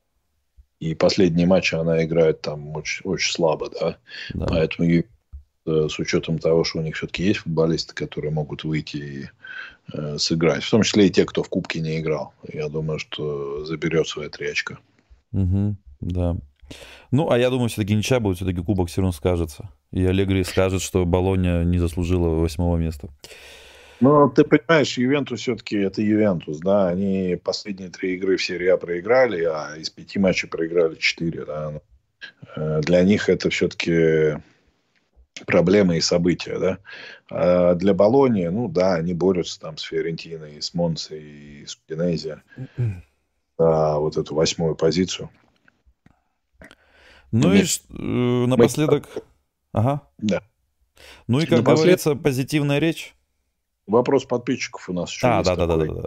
[0.79, 3.99] И последние матчи она играет там очень, очень слабо, да.
[4.33, 4.47] да.
[4.47, 4.89] Поэтому
[5.89, 9.29] с учетом того, что у них все-таки есть футболисты, которые могут выйти и
[9.93, 13.65] э, сыграть, в том числе и те, кто в Кубке не играл, я думаю, что
[13.65, 14.79] заберет свои три очка.
[15.33, 16.37] Угу, да.
[17.11, 19.71] Ну, а я думаю, все-таки ничья будет, все-таки кубок все равно скажется.
[19.93, 23.09] И Аллегри скажет, что Болония не заслужила восьмого места.
[24.01, 28.79] Ну, ты понимаешь, Ювентус все-таки это Ювентус, да, они последние три игры в серии А
[28.79, 31.81] проиграли, а из пяти матчей проиграли четыре, да.
[32.57, 34.39] Э, для них это все-таки
[35.47, 36.79] проблемы и события, да.
[37.31, 42.41] А для Болонии, ну да, они борются там с Фиорентиной, с Монцей и с Удинези.
[43.59, 45.31] Да, вот эту восьмую позицию.
[47.31, 49.09] Ну и э, напоследок...
[49.73, 50.03] Ага.
[50.19, 50.43] Да.
[51.27, 51.77] Ну и, как напоследок...
[51.77, 53.15] говорится, позитивная речь.
[53.91, 56.03] Вопрос подписчиков у нас еще а, да, да, да, да, да.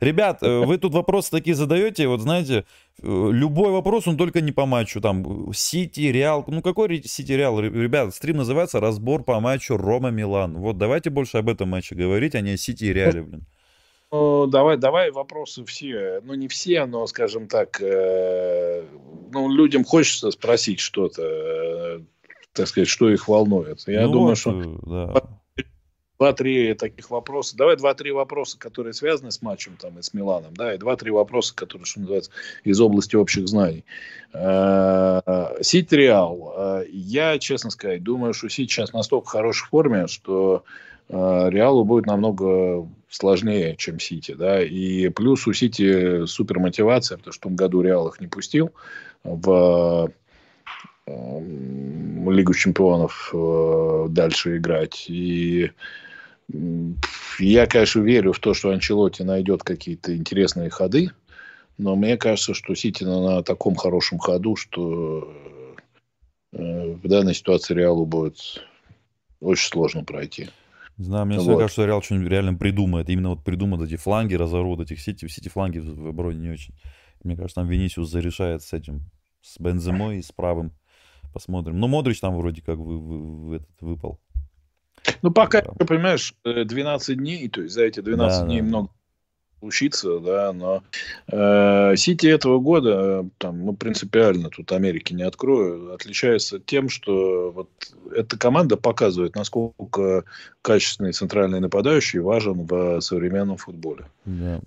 [0.00, 2.64] Ребят, э, вы тут вопросы такие задаете, вот знаете,
[3.02, 7.60] э, любой вопрос, он только не по матчу, там, Сити, Реал, ну какой Сити, Реал?
[7.60, 10.54] Ребят, стрим называется «Разбор по матчу Рома-Милан».
[10.58, 13.46] Вот давайте больше об этом матче говорить, а не о Сити и Реале, блин.
[14.10, 16.20] Ну, давай, давай вопросы все.
[16.24, 18.84] Ну, не все, но, скажем так, э,
[19.32, 22.00] ну, людям хочется спросить что-то, э,
[22.54, 23.86] так сказать, что их волнует.
[23.86, 25.22] Я ну думаю, вот, что э, да.
[26.18, 27.56] Два-три таких вопроса.
[27.56, 31.54] Давай два-три вопроса, которые связаны с матчем там и с Миланом, да, и два-три вопроса,
[31.54, 32.30] которые, что называется,
[32.64, 33.84] из области общих знаний.
[34.32, 35.20] Э,
[35.60, 36.54] Сити Реал.
[36.56, 40.64] Э, я, честно сказать, думаю, что Сити сейчас настолько в хорошей форме, что
[41.08, 44.34] Э, Реалу будет намного сложнее, чем Сити.
[44.34, 44.62] Да?
[44.62, 48.72] И плюс у Сити супер мотивация, потому что в том году Реал их не пустил
[49.24, 50.12] в
[51.06, 53.34] Лигу чемпионов
[54.12, 55.06] дальше играть.
[55.08, 55.70] И
[56.50, 61.10] я, конечно, верю в то, что Анчелоти найдет какие-то интересные ходы,
[61.76, 65.32] но мне кажется, что Сити на, таком хорошем ходу, что
[66.52, 68.64] в данной ситуации Реалу будет
[69.40, 70.48] очень сложно пройти.
[70.96, 71.42] Не знаю, мне вот.
[71.42, 73.08] всегда кажется, что Реал что-нибудь реально придумает.
[73.08, 75.28] Именно вот придумает эти фланги, разорвут этих сети.
[75.28, 76.74] Сети фланги в обороне не очень.
[77.22, 79.02] Мне кажется, там Венисиус зарешает с этим,
[79.42, 80.72] с Бенземой и с правым.
[81.32, 81.78] Посмотрим.
[81.78, 84.18] Ну, Модрич там вроде как вы, вы, вы этот выпал.
[85.22, 85.84] Ну, пока, да.
[85.84, 88.66] понимаешь, 12 дней, то есть за эти 12 да, дней да.
[88.66, 88.90] много
[89.60, 90.82] случиться, да, но
[91.26, 97.68] э, Сити этого года, там, ну, принципиально тут Америки не открою, отличается тем, что вот
[98.14, 100.24] эта команда показывает, насколько
[100.62, 104.06] качественный центральный нападающий важен в современном футболе.
[104.24, 104.60] Да.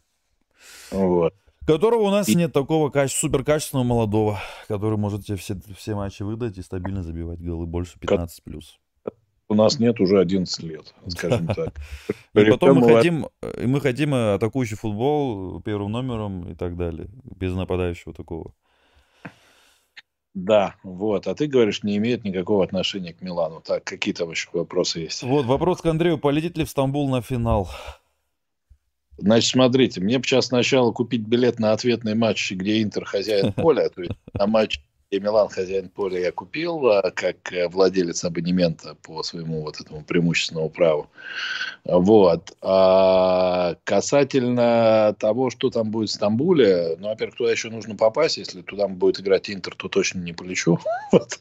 [0.91, 1.33] Вот.
[1.65, 2.35] Которого у нас и...
[2.35, 3.15] нет такого каче...
[3.15, 7.99] супер качественного молодого, который может тебе все, все матчи выдать и стабильно забивать голы больше
[7.99, 8.80] 15 плюс
[9.52, 11.74] у нас нет уже 11 лет, скажем так.
[12.34, 13.28] И потом мы хотим,
[13.66, 18.54] мы хотим атакующий футбол первым номером и так далее, без нападающего такого.
[20.34, 21.28] Да, вот.
[21.28, 23.60] А ты говоришь, не имеет никакого отношения к Милану.
[23.60, 25.24] Так, какие там еще вопросы есть?
[25.24, 26.18] Вот, вопрос к Андрею.
[26.18, 27.70] Полетит ли в Стамбул на финал?
[29.18, 33.89] Значит, смотрите, мне бы сейчас сначала купить билет на ответный матч, где Интер хозяин поля,
[33.89, 34.82] то есть на матч
[35.12, 40.03] и Милан хозяин поля я купил а, как э, владелец абонемента по своему вот этому
[40.03, 41.09] преимущественному праву.
[41.84, 42.55] Вот.
[42.62, 48.38] А касательно того, что там будет в Стамбуле, ну, во-первых, туда еще нужно попасть.
[48.38, 50.80] Если туда будет играть Интер, то точно не полечу.
[51.12, 51.39] вот.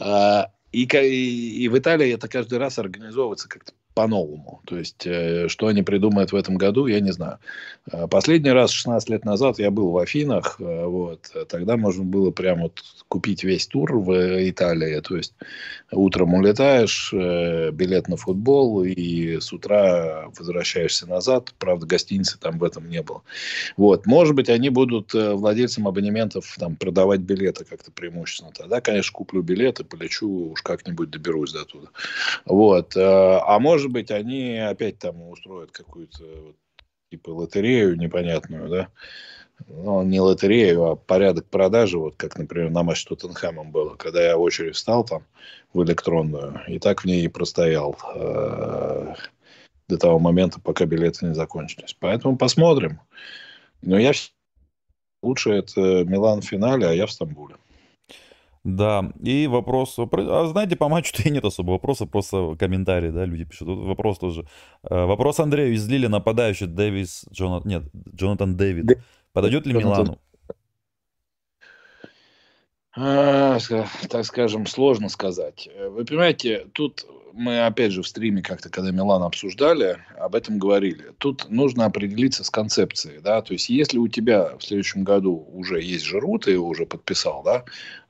[0.00, 4.60] а, и, и, в Италии это каждый раз организовывается как-то по-новому.
[4.64, 7.38] То есть, э, что они придумают в этом году, я не знаю.
[7.90, 10.56] Э, последний раз, 16 лет назад, я был в Афинах.
[10.60, 15.00] Э, вот, тогда можно было прям вот купить весь тур в Италии.
[15.00, 15.34] То есть,
[15.90, 21.52] утром улетаешь, билет на футбол, и с утра возвращаешься назад.
[21.58, 23.22] Правда, гостиницы там в этом не было.
[23.76, 28.52] Вот, может быть, они будут владельцам абонементов там, продавать билеты как-то преимущественно.
[28.56, 31.88] Тогда, конечно, куплю билеты, полечу, уж как-нибудь доберусь до туда.
[32.46, 32.96] Вот.
[32.96, 36.56] А может может быть, они опять там устроят какую-то вот,
[37.10, 38.88] типа лотерею непонятную, да,
[39.66, 44.22] ну, не лотерею, а порядок продажи, вот как, например, на матч с Тоттенхэмом было, когда
[44.22, 45.24] я в очередь встал там
[45.72, 49.14] в электронную, и так в ней и простоял э,
[49.88, 51.96] до того момента, пока билеты не закончились.
[51.98, 53.00] Поэтому посмотрим.
[53.80, 54.12] Но я
[55.24, 57.56] лучше это Милан в финале, а я в Стамбуле.
[58.64, 63.44] Да, и вопрос, а знаете, по матчу-то и нет особо вопроса, просто комментарии, да, люди
[63.44, 63.66] пишут.
[63.66, 64.46] Тут вопрос тоже.
[64.88, 67.82] Э, вопрос Андрею из Лили, нападающий Дэвис, Джонатан, нет,
[68.14, 68.86] Джонатан Дэвид.
[68.86, 69.02] Д...
[69.32, 70.04] Подойдет ли Джонатан...
[70.04, 70.18] Милану?
[72.94, 73.58] А,
[74.08, 75.68] так скажем, сложно сказать.
[75.90, 81.12] Вы понимаете, тут мы опять же в стриме как-то, когда Милан обсуждали, об этом говорили.
[81.18, 85.80] Тут нужно определиться с концепцией, да, то есть если у тебя в следующем году уже
[85.82, 87.64] есть Жиру, ты его уже подписал, да,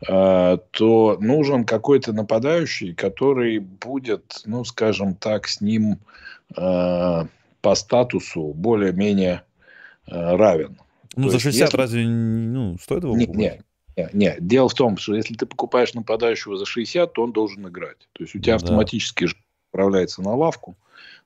[0.06, 5.98] э, то нужен какой-то нападающий, который будет, ну, скажем так, с ним
[6.56, 7.24] э,
[7.60, 9.42] по статусу более-менее
[10.06, 10.78] э, равен.
[11.16, 11.76] Ну, то за 60 если...
[11.76, 13.36] разве, ну, стоит его покупать?
[13.36, 13.60] Нет,
[13.97, 17.66] нет, нет, дело в том, что если ты покупаешь нападающего за 60, то он должен
[17.68, 18.09] играть.
[18.12, 18.64] То есть у тебя да.
[18.64, 19.28] автоматически
[19.70, 20.76] отправляется на лавку,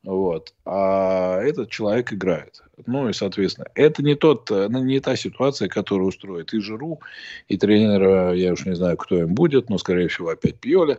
[0.02, 2.62] вот, а этот человек играет.
[2.86, 7.00] Ну и, соответственно, это не, тот, ну, не та ситуация, которая устроит и Жиру,
[7.48, 10.98] и тренера, я уж не знаю, кто им будет, но, скорее всего, опять Пьоля.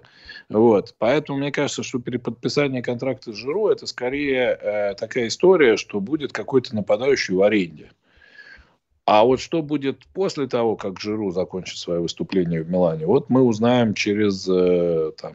[0.49, 0.95] Вот.
[0.97, 6.33] Поэтому мне кажется, что переподписание контракта с Жиру это скорее э, такая история, что будет
[6.33, 7.91] какой-то нападающий в аренде.
[9.07, 13.41] А вот что будет после того, как Жиру закончит свое выступление в Милане, вот мы
[13.41, 15.33] узнаем через э, там,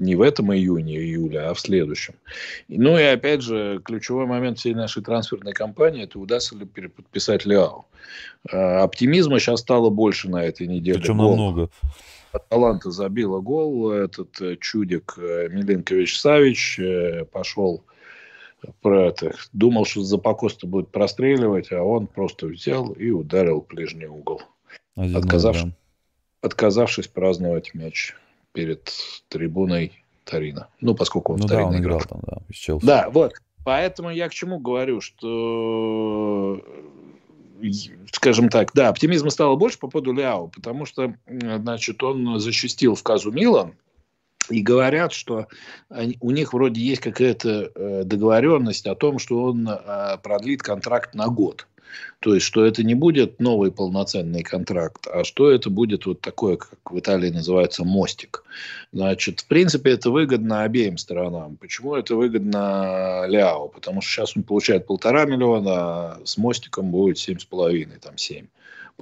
[0.00, 2.14] не в этом июне, июле, а в следующем.
[2.68, 7.84] Ну и опять же, ключевой момент всей нашей трансферной кампании– это удастся ли переподписать Леау.
[8.50, 10.98] Э, оптимизма сейчас стало больше на этой неделе.
[10.98, 11.36] Причем гол.
[11.36, 11.68] намного.
[12.48, 13.90] Таланта забила гол.
[13.90, 16.80] Этот э, чудик Милинкович Савич
[17.30, 17.84] пошел
[18.80, 19.34] про это.
[19.52, 24.42] Думал, что Запакоста будет простреливать, а он просто взял и ударил в ближний угол.
[24.96, 25.72] Отказавшись,
[26.40, 28.14] отказавшись праздновать мяч
[28.52, 28.92] перед
[29.28, 29.92] трибуной
[30.24, 30.68] Тарина.
[30.80, 31.98] Ну, поскольку он ну, в Тарине да, он играл.
[31.98, 33.34] играл там, да, да, вот.
[33.64, 36.62] Поэтому я к чему говорю, что
[38.12, 43.02] скажем так, да, оптимизма стало больше по поводу Ляо, потому что, значит, он защитил в
[43.02, 43.74] казу Милан,
[44.50, 45.46] и говорят, что
[45.88, 51.14] они, у них вроде есть какая-то э, договоренность о том, что он э, продлит контракт
[51.14, 51.66] на год.
[52.20, 56.56] То есть, что это не будет новый полноценный контракт, а что это будет вот такое,
[56.56, 58.44] как в Италии называется, мостик.
[58.92, 61.56] Значит, в принципе, это выгодно обеим сторонам.
[61.56, 63.68] Почему это выгодно Ляо?
[63.68, 68.16] Потому что сейчас он получает полтора миллиона, а с мостиком будет семь с половиной, там
[68.16, 68.46] семь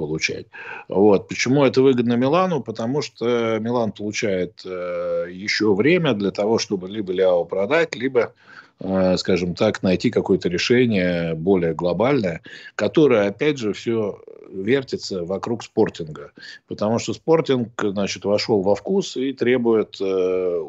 [0.00, 0.46] получать.
[0.88, 1.28] Вот.
[1.28, 2.62] Почему это выгодно Милану?
[2.62, 8.32] Потому что Милан получает э, еще время для того, чтобы либо Ляо продать, либо
[8.80, 12.40] э, скажем так, найти какое-то решение более глобальное,
[12.74, 14.20] которое, опять же, все
[14.50, 16.32] вертится вокруг спортинга.
[16.66, 20.64] Потому что спортинг, значит, вошел во вкус и требует, э,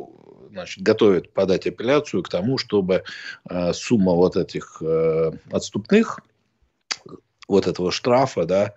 [0.51, 3.03] значит, готовит подать апелляцию к тому, чтобы
[3.49, 4.83] э, сумма вот этих
[5.49, 6.19] отступных
[7.51, 8.73] вот этого штрафа, да,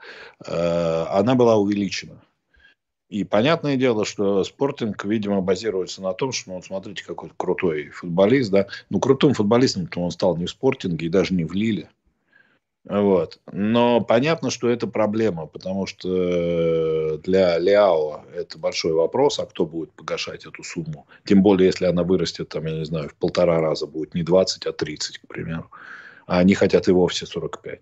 [0.46, 2.20] э, она была увеличена.
[3.08, 7.90] И понятное дело, что спортинг, видимо, базируется на том, что, ну, вот смотрите, какой крутой
[7.90, 8.66] футболист, да.
[8.90, 11.88] Ну, крутым футболистом он стал не в спортинге и даже не в Лиле.
[12.84, 13.38] Вот.
[13.50, 19.92] Но понятно, что это проблема, потому что для Ляо это большой вопрос, а кто будет
[19.92, 21.06] погашать эту сумму.
[21.24, 24.66] Тем более, если она вырастет, там, я не знаю, в полтора раза будет не 20,
[24.66, 25.70] а 30, к примеру.
[26.26, 27.80] А они хотят и вовсе 45.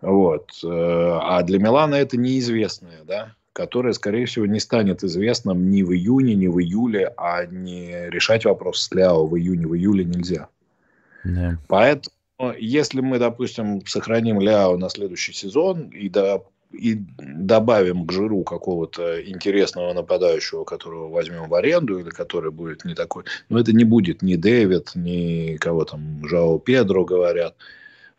[0.00, 0.50] Вот.
[0.64, 5.92] Э, а для Милана это неизвестное, да, которое, скорее всего, не станет известным ни в
[5.92, 10.48] июне, ни в июле, а не решать вопрос с Ляо в июне, в июле нельзя.
[11.26, 11.56] Yeah.
[11.68, 12.14] Поэтому,
[12.58, 19.20] если мы, допустим, сохраним Ляо на следующий сезон и, до, и добавим к жиру какого-то
[19.28, 24.22] интересного нападающего, которого возьмем в аренду, или который будет не такой, но это не будет
[24.22, 27.54] ни Дэвид, ни кого там Жао Педро говорят,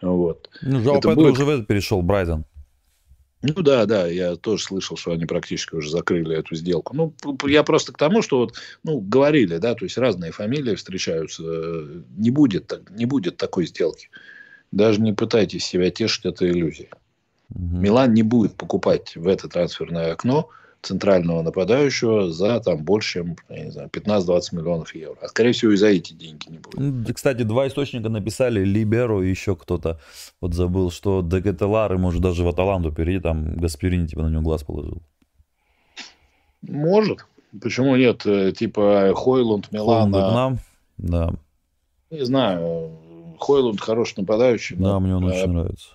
[0.02, 0.50] вот.
[0.62, 1.34] Ну, Жао Педро будет...
[1.34, 2.46] уже в это перешел, Брайден.
[3.44, 6.96] Ну да, да, я тоже слышал, что они практически уже закрыли эту сделку.
[6.96, 7.14] Ну,
[7.48, 11.42] я просто к тому, что вот, ну, говорили, да, то есть разные фамилии встречаются.
[12.18, 14.10] Не будет, не будет такой сделки.
[14.72, 16.90] Даже не пытайтесь себя тешить этой иллюзией.
[17.50, 17.78] Угу.
[17.78, 20.50] Милан не будет покупать в это трансферное окно
[20.82, 25.18] центрального нападающего за там больше, чем, я не знаю, 15-20 миллионов евро.
[25.22, 26.80] А скорее всего и за эти деньги не будет.
[26.80, 30.00] Ну, кстати, два источника написали, Либеру и еще кто-то,
[30.40, 34.42] вот забыл, что Декателар и может даже в Аталанту перейти, там Гасперини типа на него
[34.42, 35.02] глаз положил.
[36.62, 37.26] Может.
[37.62, 38.26] Почему нет?
[38.26, 40.12] Э, типа Хойлунд, Милан.
[40.12, 40.60] Хойлунд нам?
[40.98, 41.34] Да.
[42.10, 42.92] Не знаю.
[43.40, 44.78] Хойлунд хороший нападающий.
[44.78, 45.90] Да, мне он очень а, нравится.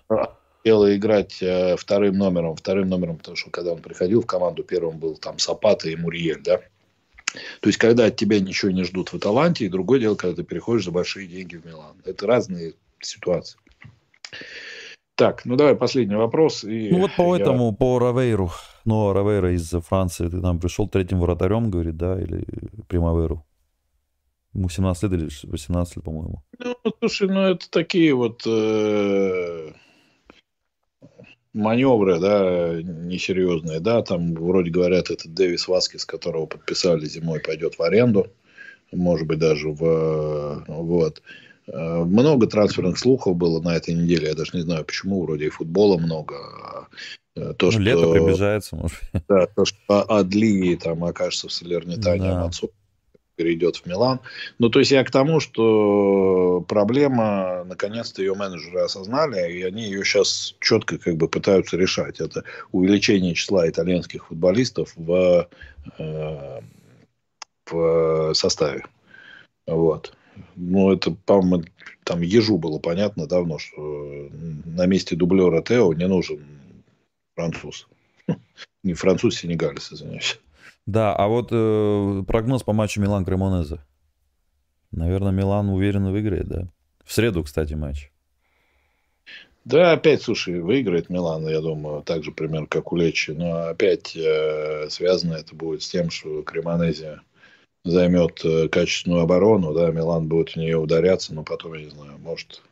[0.67, 2.57] Дело играть э, вторым номером.
[2.57, 6.43] Вторым номером, потому что когда он приходил в команду, первым был там Сапата и Мурьель,
[6.43, 6.59] да.
[7.61, 10.43] То есть, когда от тебя ничего не ждут в Аталанте, и другое дело, когда ты
[10.43, 11.95] переходишь за большие деньги в Милан.
[12.05, 13.61] Это разные ситуации.
[15.15, 16.65] Так, ну давай последний вопрос.
[16.65, 17.43] И ну вот по я...
[17.43, 18.51] этому, по Равейру.
[18.85, 22.45] Ну, Равейра из Франции, ты там пришел третьим вратарем, говорит, да, или
[22.89, 23.47] Примаверу?
[24.53, 26.43] Ему 17 лет или 18 лет, по-моему.
[26.59, 29.73] Ну, слушай, ну это такие вот э,
[31.57, 37.83] маневры, да, несерьезные, да, там вроде говорят, это Дэвис Васкис, которого подписали зимой, пойдет в
[37.83, 38.29] аренду,
[38.93, 41.23] может быть, даже в, вот.
[41.69, 44.29] Э, много трансферных слухов было на этой неделе.
[44.29, 45.23] Я даже не знаю, почему.
[45.23, 46.37] Вроде и футбола много.
[47.35, 48.99] Э, то, ну, что, лето приближается, может
[49.29, 52.39] Да, то, что Адли там окажется в Салернитане, да.
[52.39, 52.71] а Мацу
[53.37, 54.21] перейдет в Милан.
[54.59, 60.05] Ну, то есть я к тому, что проблема, наконец-то ее менеджеры осознали, и они ее
[60.05, 62.21] сейчас четко как бы пытаются решать.
[62.21, 65.49] Это увеличение числа итальянских футболистов в,
[65.99, 66.61] э,
[67.71, 68.85] в составе.
[69.67, 70.15] Вот.
[70.55, 71.65] Ну, это, по-моему,
[72.05, 74.29] там ежу было понятно давно, что
[74.65, 76.45] на месте дублера Тео не нужен
[77.35, 77.87] француз.
[78.83, 80.39] Не француз, сенегалец, извиняюсь.
[80.87, 83.81] Да, а вот э, прогноз по матчу Милан Кремонезе.
[84.93, 86.69] Наверное, Милан уверенно выиграет, да?
[87.05, 88.11] В среду, кстати, матч.
[89.65, 93.33] Да, опять, слушай, выиграет Милан, я думаю, так же примерно, как у Лечи.
[93.33, 97.21] Но опять э, связано это будет с тем, что Кремонезе
[97.85, 102.19] займет э, качественную оборону, да, Милан будет в нее ударяться, но потом, я не знаю,
[102.19, 102.63] может,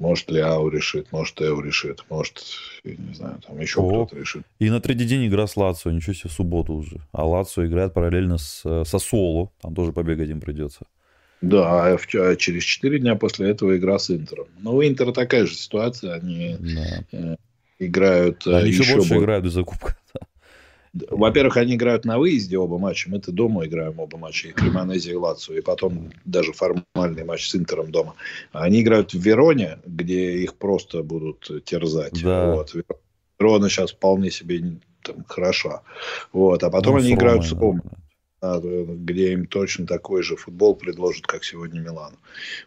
[0.00, 2.42] может Ау решит, может Эу решит, может,
[2.82, 4.42] я не знаю, там еще кто-то решит.
[4.58, 6.96] И на третий день игра с Лацио, ничего себе, в субботу уже.
[7.12, 10.86] А Лацио играет параллельно с, э, со Соло, там тоже побегать им придется.
[11.42, 14.46] Да, а, а через четыре дня после этого игра с Интером.
[14.58, 17.04] Но у Интера такая же ситуация, они да.
[17.12, 17.36] э,
[17.78, 18.46] играют...
[18.46, 19.96] Они еще, еще больше играют из-за кубка.
[20.92, 23.08] Во-первых, они играют на выезде оба матча.
[23.10, 24.48] Мы-то дома играем оба матча.
[24.48, 25.58] И Кремонези, и Лацию.
[25.58, 28.14] И потом даже формальный матч с Интером дома.
[28.52, 32.22] Они играют в Вероне, где их просто будут терзать.
[32.22, 32.54] Да.
[32.54, 32.74] Вот.
[33.38, 35.82] Верона сейчас вполне себе там, хороша.
[36.32, 36.62] Вот.
[36.64, 37.82] А потом ну, они играют с Ромой.
[37.84, 37.90] Да
[38.42, 42.14] где им точно такой же футбол предложат, как сегодня Милан.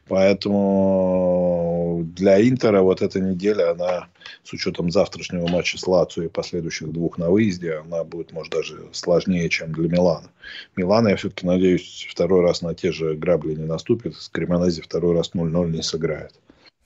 [0.07, 4.07] Поэтому для Интера вот эта неделя, она
[4.43, 8.87] с учетом завтрашнего матча с Лацио и последующих двух на выезде, она будет, может, даже
[8.91, 10.29] сложнее, чем для Милана.
[10.75, 14.15] Милана, я все-таки надеюсь, второй раз на те же грабли не наступит.
[14.15, 16.33] С Кремонези второй раз 0-0 не сыграет.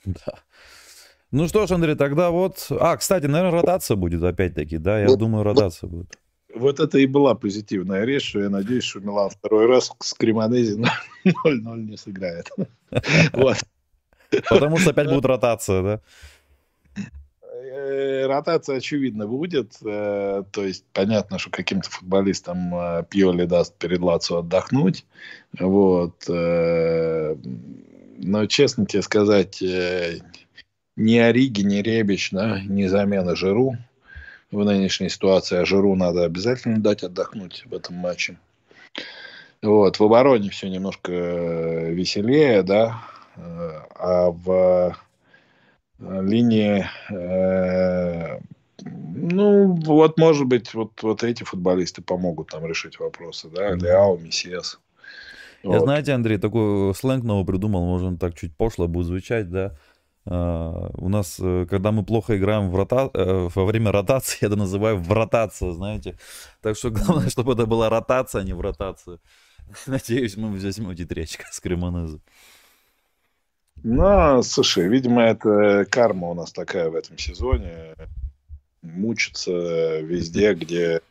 [0.06, 0.40] Да.
[1.32, 2.68] Ну что ж, Андрей, тогда вот...
[2.70, 5.02] А, кстати, наверное, ротация будет опять-таки, да?
[5.02, 6.18] Я думаю, ротация будет
[6.58, 10.80] вот это и была позитивная речь, что я надеюсь, что Милан второй раз с Кремонези
[11.26, 12.50] 0-0 не сыграет.
[13.34, 13.58] Вот.
[14.50, 16.02] Потому что опять будет ротация, да?
[17.88, 19.74] Э, ротация, очевидно, будет.
[19.86, 25.06] Э, то есть, понятно, что каким-то футболистам э, Пьоли даст перед Лацо отдохнуть.
[25.60, 26.24] Вот.
[28.20, 33.78] Но, честно тебе сказать, ни Ориги, ни Ребич, да, ни замена Жиру
[34.52, 38.38] в нынешней ситуации, а Жиру надо обязательно дать отдохнуть в этом матче.
[39.62, 43.02] Вот, в обороне все немножко э, веселее, да,
[43.36, 43.40] э,
[43.96, 44.96] а в
[46.00, 46.86] э, линии,
[48.80, 54.80] ну, вот, может быть, вот, вот эти футболисты помогут нам решить вопросы, да, Леао, Мессиас.
[55.64, 55.82] Я, вот.
[55.82, 59.76] знаете, Андрей, такой сленг новый придумал, может, так чуть пошло будет звучать, да,
[60.30, 63.10] у нас, э, когда мы плохо играем в рота...
[63.14, 66.18] uh, во время ротации, я это называю в ротация, знаете.
[66.62, 69.20] Так что главное, чтобы это была ротация, а не в ротацию.
[69.88, 72.20] Надеюсь, мы возьмем тетречка с Кремонеза.
[73.84, 77.96] Ну, слушай, видимо, это карма у нас такая в этом сезоне.
[78.82, 81.02] Мучиться везде, где,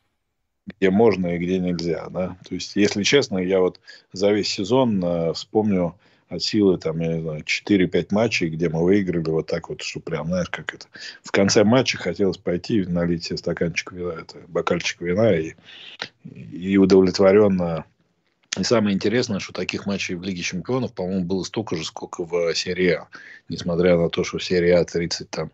[0.67, 2.09] где можно и где нельзя.
[2.11, 2.37] Да?
[2.47, 3.81] То есть, если честно, я вот
[4.13, 5.95] за весь сезон вспомню
[6.29, 10.01] от силы, там, я не знаю, 4-5 матчей, где мы выиграли вот так вот, что
[10.01, 10.87] прям, знаешь, как это.
[11.23, 15.55] В конце матча хотелось пойти, налить себе стаканчик вина, это, бокальчик вина и,
[16.25, 17.85] и удовлетворенно.
[18.59, 22.55] И самое интересное, что таких матчей в Лиге Чемпионов, по-моему, было столько же, сколько в
[22.55, 23.09] серии А.
[23.49, 25.53] Несмотря на то, что в серии А 30 там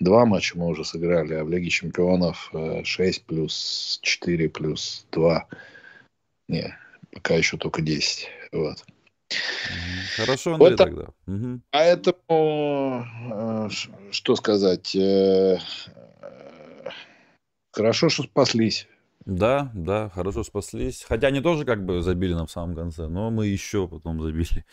[0.00, 2.50] два матча мы уже сыграли, а в Лиге Чемпионов
[2.84, 5.46] 6 э, плюс 4 плюс 2.
[6.48, 6.74] Не,
[7.12, 8.28] пока еще только 10.
[8.52, 8.84] Вот.
[10.16, 11.08] Хорошо, Андрей, вот тогда.
[11.26, 11.60] Угу.
[11.70, 13.68] Поэтому, э,
[14.10, 15.58] что сказать, э,
[17.72, 18.88] хорошо, что спаслись.
[19.24, 21.04] Да, да, хорошо спаслись.
[21.06, 24.64] Хотя они тоже как бы забили нам в самом конце, но мы еще потом забили.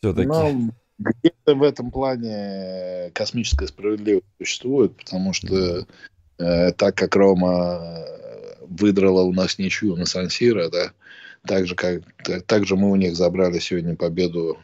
[0.00, 0.28] Все-таки.
[0.28, 5.86] Ну, где-то в этом плане космическая справедливость существует, потому что
[6.38, 8.04] э, так как Рома
[8.60, 10.92] выдрала у нас ничью на Сан-Сиро, да,
[11.46, 14.58] так же, как, так, так же мы у них забрали сегодня победу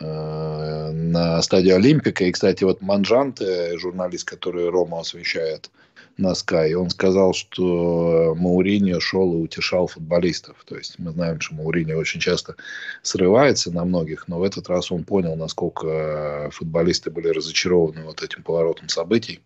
[0.00, 2.24] э, на стадии Олимпика.
[2.24, 5.70] И, кстати, вот Манжанте, журналист, который Рома освещает
[6.18, 10.56] на Sky, он сказал, что Мауриньо шел и утешал футболистов.
[10.66, 12.56] То есть мы знаем, что Мауриньо очень часто
[13.02, 18.42] срывается на многих, но в этот раз он понял, насколько футболисты были разочарованы вот этим
[18.42, 19.40] поворотом событий.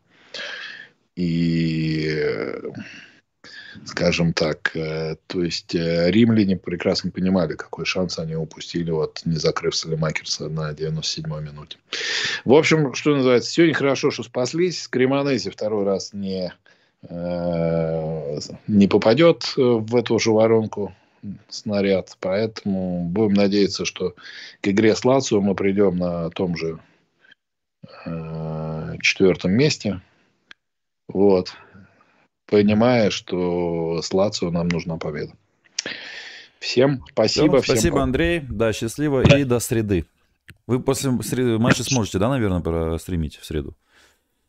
[1.16, 2.09] И
[3.85, 4.75] скажем так.
[4.75, 10.49] Э, то есть э, римляне прекрасно понимали, какой шанс они упустили, вот не закрыв Салимакерса
[10.49, 11.79] на 97-й минуте.
[12.45, 14.89] В общем, что называется, сегодня хорошо, что спаслись.
[14.89, 16.53] Кремонези второй раз не,
[17.09, 20.95] э, не попадет в эту же воронку
[21.49, 22.16] снаряд.
[22.21, 24.14] Поэтому будем надеяться, что
[24.61, 26.79] к игре с Лацио мы придем на том же
[29.03, 30.01] четвертом месте.
[31.09, 31.53] Вот
[32.51, 35.32] понимая, что с Лацио нам нужна победа.
[36.59, 37.61] Всем спасибо.
[37.61, 38.03] Все, спасибо, всем...
[38.03, 38.40] Андрей.
[38.40, 40.05] Да, счастливо и до среды.
[40.66, 43.74] Вы после среды матча сможете, да, наверное, простримить в среду?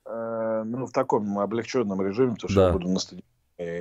[0.05, 2.67] Э, ну, в таком облегченном режиме, потому что да.
[2.67, 3.23] я буду на стадионе.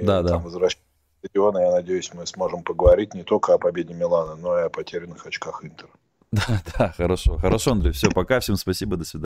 [0.02, 0.38] Да, да.
[0.38, 0.84] Возвращаться
[1.22, 4.68] на стадион, я надеюсь, мы сможем поговорить не только о победе Милана, но и о
[4.68, 5.90] потерянных очках Интера.
[6.32, 7.36] Да, да, хорошо.
[7.38, 7.92] Хорошо, Андрей.
[7.92, 8.38] Все, пока.
[8.38, 8.96] Всем спасибо.
[8.96, 9.18] До свидания.